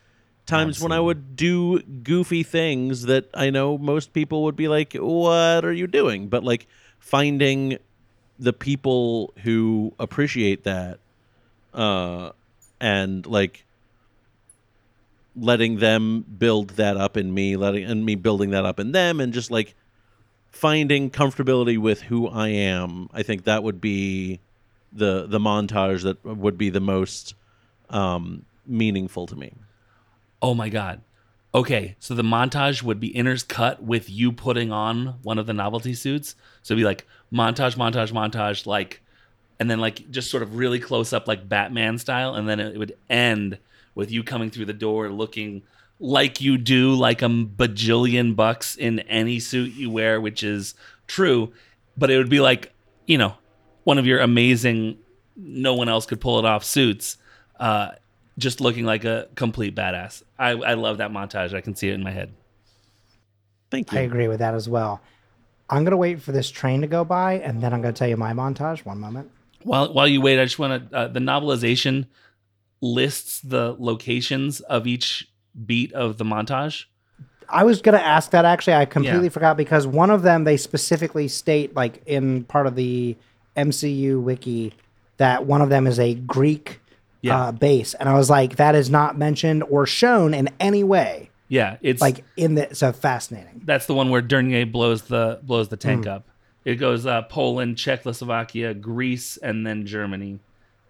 times 0.46 0.80
when 0.80 0.92
I 0.92 1.00
would 1.00 1.36
do 1.36 1.80
goofy 1.80 2.42
things 2.42 3.02
that 3.02 3.28
I 3.34 3.50
know 3.50 3.78
most 3.78 4.12
people 4.12 4.44
would 4.44 4.56
be 4.56 4.68
like, 4.68 4.94
"What 4.94 5.64
are 5.64 5.72
you 5.72 5.86
doing?" 5.86 6.28
But 6.28 6.44
like 6.44 6.66
finding 6.98 7.78
the 8.38 8.52
people 8.52 9.32
who 9.42 9.92
appreciate 9.98 10.64
that, 10.64 10.98
uh, 11.72 12.30
and 12.80 13.26
like 13.26 13.64
letting 15.36 15.78
them 15.78 16.24
build 16.38 16.70
that 16.70 16.96
up 16.96 17.16
in 17.16 17.32
me, 17.34 17.56
letting 17.56 17.84
and 17.84 18.04
me 18.04 18.14
building 18.14 18.50
that 18.50 18.64
up 18.64 18.78
in 18.78 18.92
them, 18.92 19.20
and 19.20 19.32
just 19.32 19.50
like 19.50 19.74
finding 20.50 21.10
comfortability 21.10 21.76
with 21.78 22.02
who 22.02 22.28
I 22.28 22.48
am, 22.48 23.08
I 23.12 23.22
think 23.22 23.44
that 23.44 23.62
would 23.62 23.80
be 23.80 24.40
the 24.92 25.26
the 25.26 25.40
montage 25.40 26.02
that 26.02 26.24
would 26.24 26.56
be 26.56 26.70
the 26.70 26.80
most 26.80 27.34
um, 27.90 28.44
meaningful 28.66 29.26
to 29.26 29.36
me. 29.36 29.52
Oh 30.44 30.52
my 30.52 30.68
god. 30.68 31.00
Okay, 31.54 31.96
so 31.98 32.14
the 32.14 32.22
montage 32.22 32.82
would 32.82 33.00
be 33.00 33.10
intercut 33.14 33.80
with 33.80 34.10
you 34.10 34.30
putting 34.30 34.70
on 34.70 35.14
one 35.22 35.38
of 35.38 35.46
the 35.46 35.54
novelty 35.54 35.94
suits. 35.94 36.36
So 36.60 36.74
it'd 36.74 36.82
be 36.82 36.84
like 36.84 37.06
montage, 37.32 37.76
montage, 37.76 38.12
montage, 38.12 38.66
like, 38.66 39.00
and 39.58 39.70
then 39.70 39.80
like 39.80 40.10
just 40.10 40.30
sort 40.30 40.42
of 40.42 40.56
really 40.56 40.78
close 40.78 41.14
up, 41.14 41.26
like 41.26 41.48
Batman 41.48 41.96
style, 41.96 42.34
and 42.34 42.46
then 42.46 42.60
it 42.60 42.76
would 42.76 42.94
end 43.08 43.56
with 43.94 44.10
you 44.10 44.22
coming 44.22 44.50
through 44.50 44.66
the 44.66 44.74
door 44.74 45.08
looking 45.08 45.62
like 45.98 46.42
you 46.42 46.58
do, 46.58 46.94
like 46.94 47.22
a 47.22 47.26
bajillion 47.26 48.36
bucks 48.36 48.76
in 48.76 48.98
any 49.00 49.40
suit 49.40 49.72
you 49.72 49.88
wear, 49.88 50.20
which 50.20 50.42
is 50.42 50.74
true. 51.06 51.54
But 51.96 52.10
it 52.10 52.18
would 52.18 52.28
be 52.28 52.40
like, 52.40 52.70
you 53.06 53.16
know, 53.16 53.32
one 53.84 53.96
of 53.96 54.04
your 54.04 54.20
amazing, 54.20 54.98
no 55.36 55.72
one 55.72 55.88
else 55.88 56.04
could 56.04 56.20
pull 56.20 56.38
it 56.38 56.44
off 56.44 56.64
suits. 56.64 57.16
Uh, 57.58 57.92
just 58.38 58.60
looking 58.60 58.84
like 58.84 59.04
a 59.04 59.28
complete 59.34 59.74
badass. 59.74 60.22
I, 60.38 60.50
I 60.50 60.74
love 60.74 60.98
that 60.98 61.10
montage. 61.10 61.54
I 61.54 61.60
can 61.60 61.74
see 61.74 61.88
it 61.88 61.94
in 61.94 62.02
my 62.02 62.10
head. 62.10 62.32
Thank 63.70 63.92
you. 63.92 63.98
I 63.98 64.02
agree 64.02 64.28
with 64.28 64.38
that 64.40 64.54
as 64.54 64.68
well. 64.68 65.00
I'm 65.70 65.84
gonna 65.84 65.96
wait 65.96 66.20
for 66.20 66.32
this 66.32 66.50
train 66.50 66.82
to 66.82 66.86
go 66.86 67.04
by, 67.04 67.34
and 67.34 67.62
then 67.62 67.72
I'm 67.72 67.80
gonna 67.80 67.94
tell 67.94 68.08
you 68.08 68.16
my 68.16 68.32
montage. 68.32 68.84
One 68.84 68.98
moment. 69.00 69.30
While 69.62 69.92
while 69.94 70.06
you 70.06 70.20
wait, 70.20 70.40
I 70.40 70.44
just 70.44 70.58
want 70.58 70.90
to 70.90 70.96
uh, 70.96 71.08
the 71.08 71.20
novelization 71.20 72.06
lists 72.80 73.40
the 73.40 73.74
locations 73.78 74.60
of 74.60 74.86
each 74.86 75.28
beat 75.66 75.92
of 75.94 76.18
the 76.18 76.24
montage. 76.24 76.84
I 77.48 77.64
was 77.64 77.80
gonna 77.80 77.96
ask 77.98 78.30
that 78.32 78.44
actually. 78.44 78.74
I 78.74 78.84
completely 78.84 79.24
Yeah. 79.24 79.30
forgot 79.30 79.56
because 79.56 79.86
one 79.86 80.10
of 80.10 80.22
them 80.22 80.44
they 80.44 80.56
specifically 80.56 81.28
state 81.28 81.74
like 81.74 82.02
in 82.06 82.44
part 82.44 82.66
of 82.66 82.76
the 82.76 83.16
MCU 83.56 84.20
wiki 84.20 84.74
that 85.16 85.46
one 85.46 85.62
of 85.62 85.68
them 85.70 85.86
is 85.86 85.98
a 85.98 86.14
Greek 86.14 86.80
Yeah. 87.24 87.44
uh, 87.46 87.52
base, 87.52 87.94
and 87.94 88.08
I 88.08 88.14
was 88.14 88.28
like, 88.28 88.56
that 88.56 88.74
is 88.74 88.90
not 88.90 89.16
mentioned 89.16 89.62
or 89.64 89.86
shown 89.86 90.34
in 90.34 90.50
any 90.60 90.84
way. 90.84 91.30
Yeah, 91.48 91.76
it's 91.82 92.00
Like 92.00 92.24
in 92.36 92.54
the 92.54 92.74
so 92.74 92.92
fascinating. 92.92 93.62
that's 93.64 93.86
the 93.86 93.94
one 93.94 94.10
where 94.10 94.22
Dernier 94.22 94.66
blows 94.66 95.02
the 95.02 95.38
blows 95.42 95.68
the 95.68 95.76
tank 95.76 96.06
up. 96.06 96.24
It 96.64 96.76
goes 96.76 97.04
uh, 97.06 97.22
Poland, 97.22 97.76
Czechoslovakia, 97.76 98.72
Greece, 98.74 99.36
and 99.36 99.66
then 99.66 99.86
Germany 99.86 100.38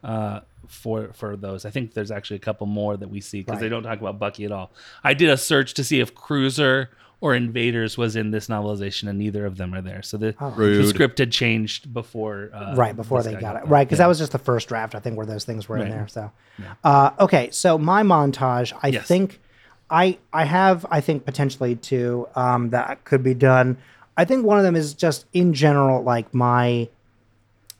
uh, 0.04 0.40
for 0.68 1.10
for 1.12 1.36
those. 1.36 1.64
I 1.64 1.70
think 1.70 1.92
there's 1.94 2.10
actually 2.12 2.36
a 2.36 2.40
couple 2.40 2.66
more 2.66 2.96
that 2.96 3.08
we 3.08 3.20
see 3.20 3.42
because 3.42 3.60
they 3.60 3.68
don't 3.68 3.82
talk 3.82 4.00
about 4.00 4.18
Bucky 4.18 4.44
at 4.44 4.52
all. 4.52 4.70
I 5.02 5.14
did 5.14 5.28
a 5.30 5.36
search 5.36 5.74
to 5.74 5.84
see 5.84 6.00
if 6.00 6.14
Cruiser 6.14 6.90
or 7.24 7.34
Invaders 7.34 7.96
was 7.96 8.16
in 8.16 8.32
this 8.32 8.48
novelization, 8.48 9.08
and 9.08 9.18
neither 9.18 9.46
of 9.46 9.56
them 9.56 9.72
are 9.72 9.80
there. 9.80 10.02
So 10.02 10.18
the, 10.18 10.32
the 10.38 10.86
script 10.86 11.16
had 11.18 11.32
changed 11.32 11.90
before. 11.94 12.50
Uh, 12.52 12.74
right 12.76 12.94
before 12.94 13.22
they 13.22 13.32
guy 13.32 13.40
got 13.40 13.56
it 13.56 13.62
there. 13.62 13.70
right 13.72 13.86
because 13.88 13.98
Yeah. 13.98 14.04
that 14.04 14.08
was 14.08 14.18
just 14.18 14.32
the 14.32 14.38
first 14.38 14.68
draft 14.68 14.94
i 14.94 14.98
think 15.00 15.16
where 15.16 15.24
those 15.24 15.44
things 15.44 15.66
were 15.68 15.78
in 15.78 15.88
there 15.88 16.06
so 16.06 16.30
uh, 16.84 17.10
okay 17.18 17.48
so 17.50 17.78
my 17.78 18.02
montage 18.02 18.72
i 18.82 18.88
Yes. 18.88 19.06
think 19.06 19.40
i 19.90 20.18
i 20.34 20.44
have 20.44 20.84
i 20.90 21.00
think 21.00 21.24
potentially 21.24 21.76
two 21.76 22.28
um, 22.36 22.68
that 22.70 23.04
could 23.04 23.22
be 23.22 23.32
done 23.32 23.78
i 24.18 24.24
think 24.26 24.44
one 24.44 24.58
of 24.58 24.64
them 24.64 24.76
is 24.76 24.92
just 24.92 25.24
in 25.32 25.54
general 25.54 26.02
like 26.02 26.32
my 26.34 26.88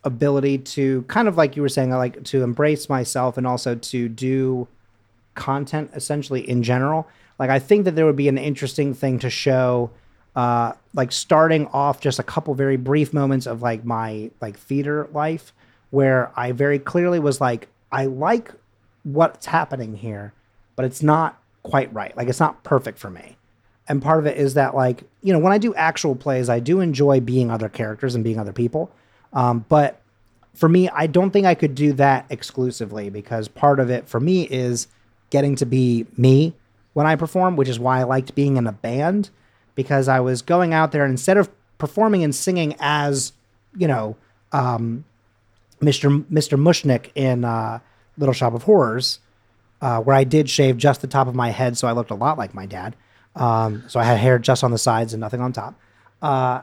ability 0.04 0.58
to 0.58 1.02
kind 1.02 1.28
of 1.28 1.36
like 1.36 1.56
you 1.56 1.62
were 1.62 1.68
saying 1.68 1.92
i 1.92 1.96
like 1.96 2.22
to 2.24 2.42
embrace 2.42 2.88
myself 2.88 3.36
and 3.38 3.46
also 3.46 3.74
to 3.74 4.08
do 4.08 4.66
content 5.34 5.90
essentially 5.94 6.48
in 6.48 6.62
general. 6.62 7.06
Like 7.38 7.50
I 7.50 7.58
think 7.58 7.84
that 7.84 7.96
there 7.96 8.06
would 8.06 8.16
be 8.16 8.28
an 8.28 8.38
interesting 8.38 8.94
thing 8.94 9.18
to 9.20 9.30
show 9.30 9.90
uh 10.36 10.72
like 10.94 11.12
starting 11.12 11.66
off 11.68 12.00
just 12.00 12.18
a 12.18 12.22
couple 12.22 12.54
very 12.54 12.76
brief 12.76 13.12
moments 13.12 13.46
of 13.46 13.62
like 13.62 13.84
my 13.84 14.30
like 14.40 14.58
theater 14.58 15.08
life 15.12 15.52
where 15.90 16.32
I 16.34 16.52
very 16.52 16.78
clearly 16.78 17.20
was 17.20 17.40
like 17.40 17.68
I 17.92 18.06
like 18.06 18.52
what's 19.04 19.46
happening 19.46 19.94
here, 19.96 20.32
but 20.74 20.84
it's 20.84 21.02
not 21.02 21.40
quite 21.62 21.92
right. 21.94 22.16
Like 22.16 22.28
it's 22.28 22.40
not 22.40 22.64
perfect 22.64 22.98
for 22.98 23.10
me. 23.10 23.36
And 23.86 24.02
part 24.02 24.18
of 24.18 24.26
it 24.26 24.36
is 24.36 24.54
that 24.54 24.74
like, 24.74 25.04
you 25.22 25.32
know, 25.32 25.38
when 25.38 25.52
I 25.52 25.58
do 25.58 25.74
actual 25.74 26.16
plays, 26.16 26.48
I 26.48 26.58
do 26.58 26.80
enjoy 26.80 27.20
being 27.20 27.50
other 27.50 27.68
characters 27.68 28.14
and 28.14 28.24
being 28.24 28.38
other 28.38 28.52
people. 28.52 28.90
Um, 29.32 29.64
but 29.68 30.00
for 30.54 30.68
me, 30.68 30.88
I 30.88 31.06
don't 31.06 31.30
think 31.30 31.46
I 31.46 31.54
could 31.54 31.74
do 31.74 31.92
that 31.94 32.26
exclusively 32.30 33.10
because 33.10 33.48
part 33.48 33.80
of 33.80 33.90
it 33.90 34.08
for 34.08 34.20
me 34.20 34.44
is 34.44 34.86
getting 35.34 35.56
to 35.56 35.66
be 35.66 36.06
me 36.16 36.54
when 36.92 37.08
I 37.08 37.16
perform, 37.16 37.56
which 37.56 37.68
is 37.68 37.76
why 37.76 37.98
I 37.98 38.04
liked 38.04 38.36
being 38.36 38.56
in 38.56 38.68
a 38.68 38.72
band 38.72 39.30
because 39.74 40.06
I 40.06 40.20
was 40.20 40.42
going 40.42 40.72
out 40.72 40.92
there 40.92 41.02
and 41.02 41.10
instead 41.10 41.36
of 41.36 41.50
performing 41.76 42.22
and 42.22 42.32
singing 42.32 42.76
as, 42.78 43.32
you 43.76 43.88
know, 43.88 44.16
um, 44.52 45.04
Mr. 45.80 46.24
Mr. 46.26 46.56
Mushnik 46.56 47.10
in 47.16 47.44
uh, 47.44 47.80
Little 48.16 48.32
Shop 48.32 48.54
of 48.54 48.62
Horrors, 48.62 49.18
uh, 49.80 50.00
where 50.02 50.14
I 50.14 50.22
did 50.22 50.48
shave 50.48 50.76
just 50.76 51.00
the 51.00 51.08
top 51.08 51.26
of 51.26 51.34
my 51.34 51.50
head, 51.50 51.76
so 51.76 51.88
I 51.88 51.92
looked 51.92 52.12
a 52.12 52.14
lot 52.14 52.38
like 52.38 52.54
my 52.54 52.66
dad. 52.66 52.94
Um, 53.34 53.82
so 53.88 53.98
I 53.98 54.04
had 54.04 54.18
hair 54.18 54.38
just 54.38 54.62
on 54.62 54.70
the 54.70 54.78
sides 54.78 55.14
and 55.14 55.20
nothing 55.20 55.40
on 55.40 55.52
top. 55.52 55.74
Uh, 56.22 56.62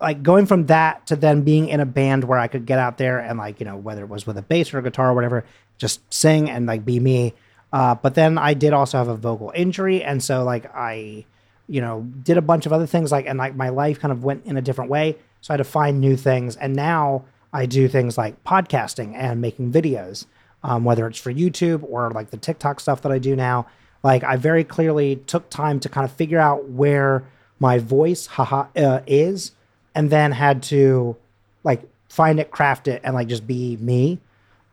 like 0.00 0.24
going 0.24 0.46
from 0.46 0.66
that 0.66 1.06
to 1.06 1.14
then 1.14 1.42
being 1.42 1.68
in 1.68 1.78
a 1.78 1.86
band 1.86 2.24
where 2.24 2.40
I 2.40 2.48
could 2.48 2.66
get 2.66 2.80
out 2.80 2.98
there 2.98 3.20
and 3.20 3.38
like 3.38 3.60
you 3.60 3.64
know 3.64 3.76
whether 3.76 4.02
it 4.02 4.08
was 4.08 4.26
with 4.26 4.36
a 4.36 4.42
bass 4.42 4.74
or 4.74 4.78
a 4.78 4.82
guitar 4.82 5.10
or 5.10 5.14
whatever, 5.14 5.44
just 5.78 6.00
sing 6.12 6.50
and 6.50 6.66
like 6.66 6.84
be 6.84 6.98
me. 6.98 7.32
Uh, 7.72 7.94
but 7.94 8.14
then 8.14 8.36
I 8.36 8.54
did 8.54 8.72
also 8.72 8.98
have 8.98 9.08
a 9.08 9.16
vocal 9.16 9.50
injury, 9.54 10.02
and 10.02 10.22
so 10.22 10.44
like 10.44 10.66
I, 10.74 11.24
you 11.68 11.80
know, 11.80 12.02
did 12.22 12.36
a 12.36 12.42
bunch 12.42 12.66
of 12.66 12.72
other 12.72 12.86
things 12.86 13.10
like 13.10 13.26
and 13.26 13.38
like 13.38 13.56
my 13.56 13.70
life 13.70 13.98
kind 13.98 14.12
of 14.12 14.24
went 14.24 14.44
in 14.44 14.56
a 14.56 14.62
different 14.62 14.90
way. 14.90 15.16
So 15.40 15.52
I 15.52 15.54
had 15.54 15.58
to 15.58 15.64
find 15.64 16.00
new 16.00 16.16
things, 16.16 16.56
and 16.56 16.74
now 16.74 17.24
I 17.52 17.66
do 17.66 17.88
things 17.88 18.18
like 18.18 18.42
podcasting 18.44 19.14
and 19.14 19.40
making 19.40 19.72
videos, 19.72 20.26
um, 20.62 20.84
whether 20.84 21.06
it's 21.06 21.18
for 21.18 21.32
YouTube 21.32 21.82
or 21.88 22.10
like 22.10 22.30
the 22.30 22.36
TikTok 22.36 22.80
stuff 22.80 23.02
that 23.02 23.12
I 23.12 23.18
do 23.18 23.34
now. 23.34 23.66
Like 24.02 24.24
I 24.24 24.36
very 24.36 24.64
clearly 24.64 25.16
took 25.16 25.48
time 25.48 25.80
to 25.80 25.88
kind 25.88 26.04
of 26.04 26.12
figure 26.12 26.38
out 26.38 26.68
where 26.68 27.24
my 27.58 27.78
voice 27.78 28.26
haha 28.26 28.66
uh, 28.76 29.00
is, 29.06 29.52
and 29.94 30.10
then 30.10 30.32
had 30.32 30.62
to 30.64 31.16
like 31.64 31.82
find 32.08 32.38
it, 32.38 32.50
craft 32.50 32.86
it, 32.86 33.00
and 33.04 33.14
like 33.14 33.28
just 33.28 33.46
be 33.46 33.76
me. 33.78 34.18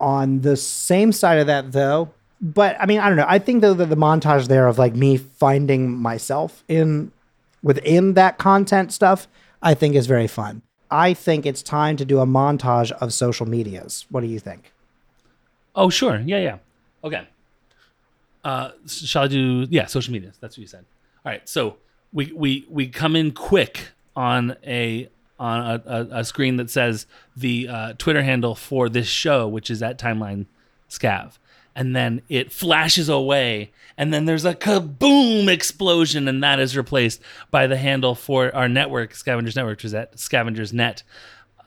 On 0.01 0.41
the 0.41 0.57
same 0.57 1.12
side 1.12 1.39
of 1.39 1.47
that, 1.47 1.71
though, 1.71 2.09
but 2.41 2.78
I 2.80 2.86
mean, 2.86 2.99
I 2.99 3.08
don't 3.08 3.17
know. 3.17 3.25
I 3.28 3.39
think 3.39 3.62
though 3.62 3.73
that 3.73 3.88
the 3.88 3.97
montage 3.97 4.47
there 4.47 4.67
of 4.67 4.78
like 4.78 4.95
me 4.95 5.17
finding 5.17 5.91
myself 5.91 6.63
in 6.67 7.12
within 7.62 8.13
that 8.13 8.38
content 8.38 8.93
stuff, 8.93 9.28
I 9.62 9.73
think 9.73 9.95
is 9.95 10.08
very 10.08 10.28
fun. 10.28 10.62
I 10.91 11.13
think 11.13 11.45
it's 11.45 11.62
time 11.62 11.97
to 11.97 12.06
do 12.06 12.19
a 12.19 12.25
montage 12.25 12.91
of 12.93 13.13
social 13.13 13.45
medias. 13.45 14.06
What 14.10 14.21
do 14.21 14.28
you 14.28 14.39
think? 14.39 14.71
Oh, 15.75 15.89
sure. 15.89 16.19
Yeah, 16.19 16.39
yeah. 16.39 16.58
Okay. 17.04 17.28
Uh, 18.43 18.71
shall 18.88 19.23
I 19.23 19.28
do? 19.28 19.67
Yeah, 19.69 19.86
social 19.86 20.13
medias. 20.13 20.38
That's 20.39 20.58
what 20.58 20.62
you 20.62 20.67
said. 20.67 20.86
All 21.25 21.32
right. 21.32 21.47
So 21.47 21.78
we 22.13 22.32
we 22.34 22.65
we 22.69 22.88
come 22.88 23.15
in 23.15 23.32
quick 23.32 23.89
on 24.15 24.56
a 24.65 25.10
on 25.39 25.60
a, 25.62 25.84
a, 25.86 26.19
a 26.19 26.23
screen 26.23 26.58
that 26.58 26.69
says 26.69 27.06
the 27.36 27.67
uh, 27.67 27.93
Twitter 27.97 28.23
handle 28.23 28.56
for 28.56 28.89
this 28.89 29.08
show, 29.08 29.47
which 29.47 29.69
is 29.69 29.82
at 29.82 29.99
Timeline 29.99 30.45
Scav, 30.89 31.38
and 31.75 31.95
then 31.95 32.21
it 32.29 32.51
flashes 32.51 33.10
away, 33.10 33.71
and 33.97 34.13
then 34.13 34.25
there's 34.25 34.45
a 34.45 34.53
kaboom 34.55 35.47
explosion, 35.47 36.27
and 36.27 36.43
that 36.43 36.60
is 36.60 36.75
replaced 36.77 37.21
by 37.51 37.67
the 37.67 37.77
handle 37.77 38.15
for 38.15 38.53
our 38.55 38.67
network, 38.69 39.13
Scavengers 39.15 39.55
Network, 39.55 39.77
which 39.77 39.86
is 39.86 39.93
at 39.93 40.19
Scavengers 40.19 40.73
Net. 40.73 41.03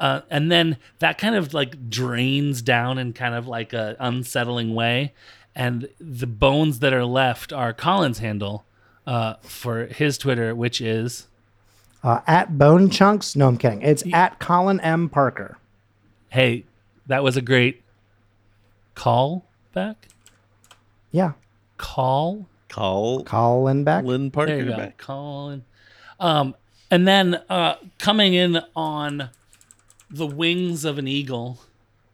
Uh, 0.00 0.22
and 0.30 0.50
then 0.50 0.76
that 0.98 1.16
kind 1.18 1.34
of 1.36 1.54
like 1.54 1.88
drains 1.88 2.60
down 2.62 2.98
in 2.98 3.12
kind 3.12 3.34
of 3.34 3.46
like 3.46 3.72
a 3.72 3.96
unsettling 4.00 4.74
way 4.74 5.12
and 5.54 5.88
the 6.00 6.26
bones 6.26 6.80
that 6.80 6.92
are 6.92 7.04
left 7.04 7.52
are 7.52 7.72
colin's 7.72 8.18
handle 8.18 8.64
uh, 9.06 9.34
for 9.42 9.84
his 9.86 10.18
twitter 10.18 10.56
which 10.56 10.80
is 10.80 11.28
Uh, 12.02 12.20
at 12.26 12.58
Bone 12.58 12.90
Chunks? 12.90 13.36
No, 13.36 13.46
I'm 13.46 13.56
kidding. 13.58 13.82
It's 13.82 14.02
at 14.12 14.40
Colin 14.40 14.80
M. 14.80 15.08
Parker. 15.08 15.56
hey 16.30 16.64
that 17.06 17.22
was 17.22 17.36
a 17.36 17.42
great 17.42 17.82
call 18.96 19.44
back 19.72 20.08
Yeah, 21.10 21.32
call 21.76 22.46
Call 22.68 23.22
Colin 23.24 23.84
back. 23.84 24.04
Lynn 24.04 24.30
Parker 24.30 24.52
there 24.52 24.64
you 24.64 24.70
go 24.70 24.76
back. 24.76 24.96
colin 24.96 25.64
um, 26.18 26.54
and 26.90 27.06
then 27.08 27.34
uh, 27.48 27.76
coming 27.98 28.34
in 28.34 28.60
on 28.76 29.30
the 30.08 30.26
wings 30.26 30.84
of 30.84 30.98
an 30.98 31.08
eagle 31.08 31.60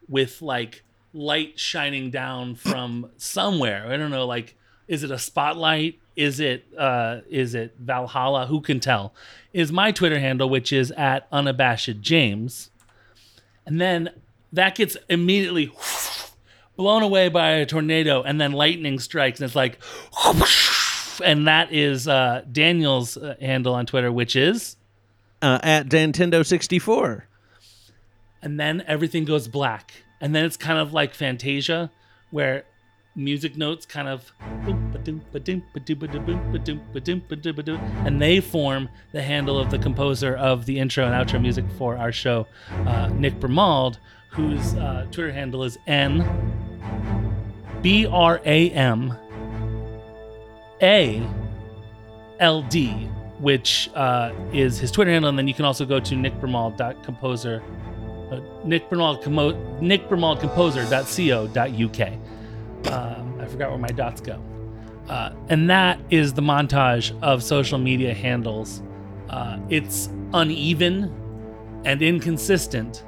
with 0.08 0.40
like 0.40 0.82
light 1.12 1.58
shining 1.58 2.10
down 2.10 2.54
from 2.54 3.10
somewhere. 3.16 3.86
I 3.88 3.96
don't 3.96 4.10
know, 4.10 4.26
like 4.26 4.56
is 4.86 5.04
it 5.04 5.10
a 5.10 5.18
spotlight? 5.18 5.98
Is 6.16 6.40
it 6.40 6.64
uh 6.76 7.20
is 7.28 7.54
it 7.54 7.74
Valhalla? 7.78 8.46
Who 8.46 8.60
can 8.60 8.80
tell? 8.80 9.14
Is 9.52 9.70
my 9.70 9.92
Twitter 9.92 10.18
handle, 10.18 10.48
which 10.48 10.72
is 10.72 10.90
at 10.92 11.26
unabashed 11.30 12.00
James. 12.00 12.70
And 13.66 13.80
then 13.80 14.10
that 14.52 14.74
gets 14.74 14.96
immediately 15.08 15.66
blown 16.78 17.02
away 17.02 17.28
by 17.28 17.50
a 17.50 17.66
tornado 17.66 18.22
and 18.22 18.40
then 18.40 18.52
lightning 18.52 18.98
strikes 19.00 19.40
and 19.40 19.46
it's 19.46 19.56
like 19.56 19.78
and 21.24 21.46
that 21.48 21.72
is 21.72 22.06
uh 22.08 22.42
Daniel's 22.50 23.16
uh, 23.16 23.34
handle 23.40 23.74
on 23.74 23.84
Twitter, 23.84 24.10
which 24.12 24.34
is 24.36 24.76
Uh, 25.42 25.58
at 25.62 25.88
Nintendo 25.88 26.44
64. 26.46 27.26
and 28.42 28.58
then 28.58 28.82
everything 28.86 29.24
goes 29.24 29.48
black 29.48 29.92
and 30.20 30.34
then 30.34 30.44
it's 30.44 30.56
kind 30.56 30.78
of 30.78 30.92
like 30.92 31.14
fantasia 31.14 31.90
where 32.30 32.64
music 33.14 33.56
notes 33.56 33.84
kind 33.84 34.08
of 34.08 34.32
and 38.06 38.22
they 38.22 38.40
form 38.40 38.88
the 39.12 39.20
handle 39.20 39.58
of 39.58 39.70
the 39.70 39.78
composer 39.78 40.36
of 40.36 40.66
the 40.66 40.78
intro 40.78 41.04
and 41.04 41.14
outro 41.14 41.40
music 41.40 41.64
for 41.76 41.96
our 41.96 42.12
show 42.12 42.46
uh, 42.86 43.08
nick 43.08 43.40
bramald 43.40 43.98
whose 44.30 44.74
uh, 44.74 45.04
twitter 45.10 45.32
handle 45.32 45.64
is 45.64 45.78
n 45.86 46.22
b 47.82 48.06
r 48.06 48.40
a 48.44 48.70
m 48.70 49.12
a 50.80 51.26
l 52.38 52.62
d 52.62 53.08
which 53.40 53.90
uh, 53.94 54.32
is 54.52 54.78
his 54.78 54.92
twitter 54.92 55.10
handle 55.10 55.28
and 55.28 55.38
then 55.38 55.48
you 55.48 55.54
can 55.54 55.64
also 55.64 55.84
go 55.84 55.98
to 55.98 56.14
nickbramald.composer 56.14 57.62
uh. 58.30 58.40
Um, 62.86 63.38
I 63.40 63.46
forgot 63.46 63.70
where 63.70 63.78
my 63.78 63.88
dots 63.88 64.20
go. 64.20 64.42
Uh, 65.08 65.30
and 65.48 65.70
that 65.70 65.98
is 66.10 66.34
the 66.34 66.42
montage 66.42 67.18
of 67.22 67.42
social 67.42 67.78
media 67.78 68.12
handles. 68.14 68.82
Uh, 69.30 69.58
it's 69.68 70.10
uneven 70.34 71.14
and 71.84 72.02
inconsistent, 72.02 73.04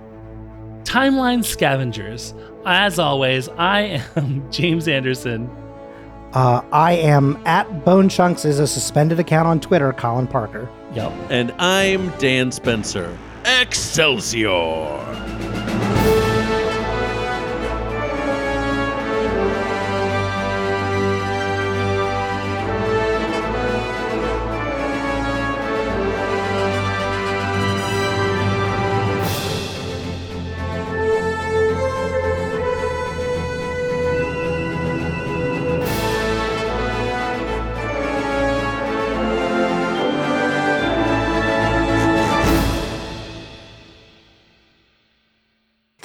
Timeline 0.85 1.45
Scavengers. 1.45 2.35
As 2.65 2.99
always, 2.99 3.49
I 3.51 4.03
am 4.17 4.51
James 4.51 4.89
Anderson. 4.89 5.51
Uh, 6.33 6.63
I 6.73 6.93
am 6.93 7.41
at 7.45 7.85
Bone 7.85 8.09
Chunks 8.09 8.45
is 8.45 8.61
a 8.61 8.67
suspended 8.67 9.19
account 9.19 9.49
on 9.49 9.61
Twitter, 9.61 9.93
Colin 9.93 10.27
Parker. 10.27 10.69
Yep. 10.95 11.13
And 11.31 11.53
I'm 11.59 12.09
Dan 12.19 12.53
Spencer. 12.53 13.17
Excelsior! 13.45 14.49